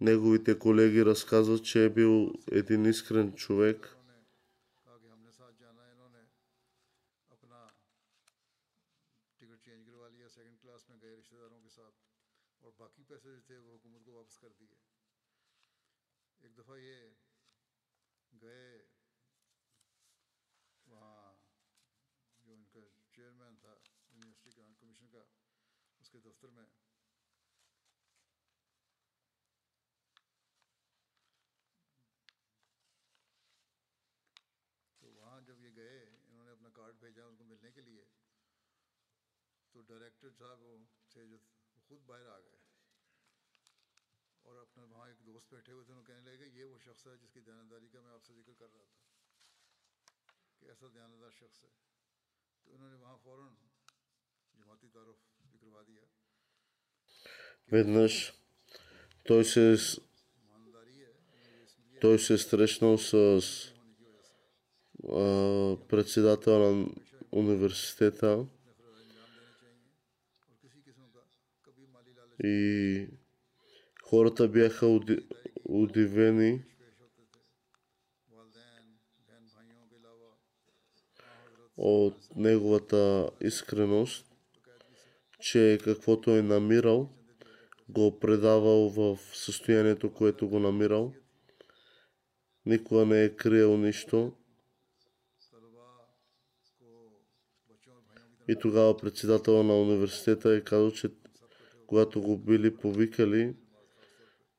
Неговите 0.00 0.58
колеги 0.58 1.04
разказват, 1.04 1.64
че 1.64 1.84
е 1.84 1.90
бил 1.90 2.32
един 2.52 2.86
искрен 2.86 3.32
човек. 3.32 3.96
دفتر 26.26 26.50
میں 26.50 26.85
لیے 35.68 35.76
گئے 35.76 36.06
انہوں 36.28 36.44
نے 36.44 36.50
اپنا 36.50 36.68
کارڈ 36.68 36.94
بھیجا 36.94 37.24
ان 37.24 37.36
کو 37.36 37.44
ملنے 37.44 37.70
کے 37.70 37.80
لیے۔ 37.80 38.04
تو 39.72 39.80
ڈائریکٹر 39.80 40.30
صاحب 40.38 40.60
وہ 40.60 40.78
تھے 41.08 41.26
جو 41.26 41.38
خود 41.88 42.00
باہر 42.00 42.26
آ 42.26 42.38
گئے۔ 42.40 42.56
اور 44.42 44.56
وہاں 44.76 45.08
ایک 45.08 45.26
دوست 45.26 45.54
بیٹھے 45.54 45.72
ہوئے 45.72 45.84
تھے 45.84 45.92
انہوں 45.92 46.06
کہنے 46.06 46.20
لگے 46.20 46.36
کہ 46.36 46.56
یہ 46.56 46.64
وہ 46.64 46.78
شخص 46.78 47.06
ہے 47.06 47.16
جس 47.16 47.30
کی 47.32 47.40
دیانتداری 47.40 47.88
کا 47.88 48.00
میں 48.00 48.10
آپ 48.10 48.24
سے 48.24 48.34
ذکر 48.34 48.52
کر 48.54 48.74
رہا 48.74 48.84
تھا۔ 48.84 49.00
کہ 50.58 50.64
ایسا 50.64 50.86
دیانتدار 50.94 51.30
شخص 51.30 51.64
ہے۔ 51.64 51.68
تو 52.64 52.74
انہوں 52.74 52.90
نے 52.90 52.96
وہاں 52.96 53.16
فوراً 53.22 53.54
جماعتی 54.54 54.88
تعارف 54.88 55.16
دیا۔ 55.86 56.04
Веднъж 57.72 58.32
той 59.28 59.44
се 59.44 59.74
той 62.02 62.18
се 62.18 62.36
срещнал 62.36 62.96
с 62.96 63.14
председател 65.88 66.58
на 66.58 66.86
университета 67.32 68.46
и 72.44 73.06
хората 74.02 74.48
бяха 74.48 75.00
удивени. 75.64 76.62
от 81.76 82.36
неговата 82.36 83.30
искреност, 83.40 84.26
че 85.40 85.78
каквото 85.84 86.30
е 86.30 86.42
намирал, 86.42 87.10
го 87.88 88.18
предавал 88.18 88.88
в 88.88 89.18
състоянието, 89.32 90.12
което 90.12 90.48
го 90.48 90.58
намирал. 90.58 91.12
Никога 92.66 93.06
не 93.06 93.24
е 93.24 93.36
криел 93.36 93.76
нищо. 93.76 94.32
И 98.48 98.56
тогава 98.60 98.96
председател 98.96 99.62
на 99.62 99.80
университета 99.80 100.50
е 100.50 100.60
казал, 100.60 100.90
че 100.90 101.08
когато 101.86 102.20
го 102.20 102.38
били 102.38 102.76
повикали 102.76 103.54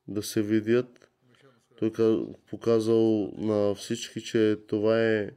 да 0.08 0.22
се 0.22 0.42
видят, 0.42 1.10
той 1.78 1.92
показал 2.50 3.32
на 3.36 3.74
всички, 3.74 4.20
че 4.20 4.58
това 4.66 5.02
е 5.02 5.30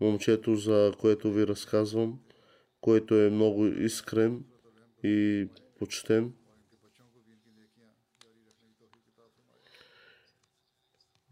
момчето, 0.00 0.56
за 0.56 0.92
което 0.98 1.32
ви 1.32 1.46
разказвам, 1.46 2.20
който 2.80 3.14
е 3.14 3.30
много 3.30 3.66
искрен 3.66 4.44
и 5.04 5.48
почтен. 5.78 6.32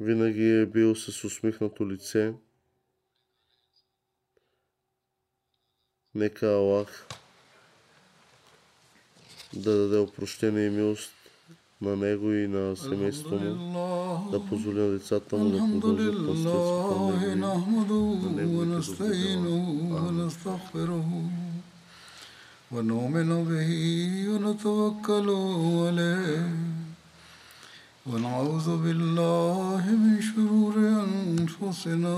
Винаги 0.00 0.50
е 0.50 0.66
бил 0.66 0.94
с 0.94 1.24
усмихнато 1.24 1.90
лице. 1.90 2.34
Нека 6.15 6.47
Аллах 6.47 7.07
да 9.53 9.77
даде 9.77 9.97
опрощение 9.97 10.67
и 10.67 10.69
милост 10.69 11.11
на 11.81 11.95
него 11.95 12.31
и 12.31 12.47
на 12.47 12.75
семейството 12.75 13.35
му, 13.35 13.41
لله 13.41 14.31
да 14.31 14.45
позволи 14.45 14.79
на 14.79 14.89
децата 14.89 15.37
му 15.37 15.49
да 15.49 15.57
الحمد 15.57 15.81
продължат 15.81 16.13
наследството 16.13 17.11
لله 17.11 17.19
на 17.19 17.35
него. 17.35 17.47
نحمده 17.47 17.95
ونعم 17.95 18.55
ونستعينه 18.57 19.65
ونستغفره 19.93 21.09
ونؤمن 22.71 23.29
به 23.49 23.71
ونتوكل 24.29 25.27
عليه 25.85 26.45
ونعوذ 28.09 28.67
بالله 28.83 29.83
من 30.03 30.21
شرور 30.21 30.75
أنفسنا 31.05 32.17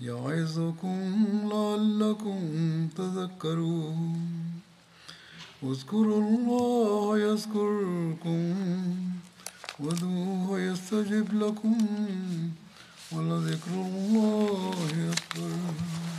يعظكم 0.00 0.98
لعلكم 1.52 2.40
تذكرون. 2.96 4.16
اذكروا 5.62 6.20
الله 6.22 7.18
يذكركم 7.18 8.54
وادعوه 9.80 10.60
يستجب 10.60 11.34
لكم 11.42 11.76
ولذكر 13.12 13.72
الله 13.74 15.12
أكبر. 15.12 16.15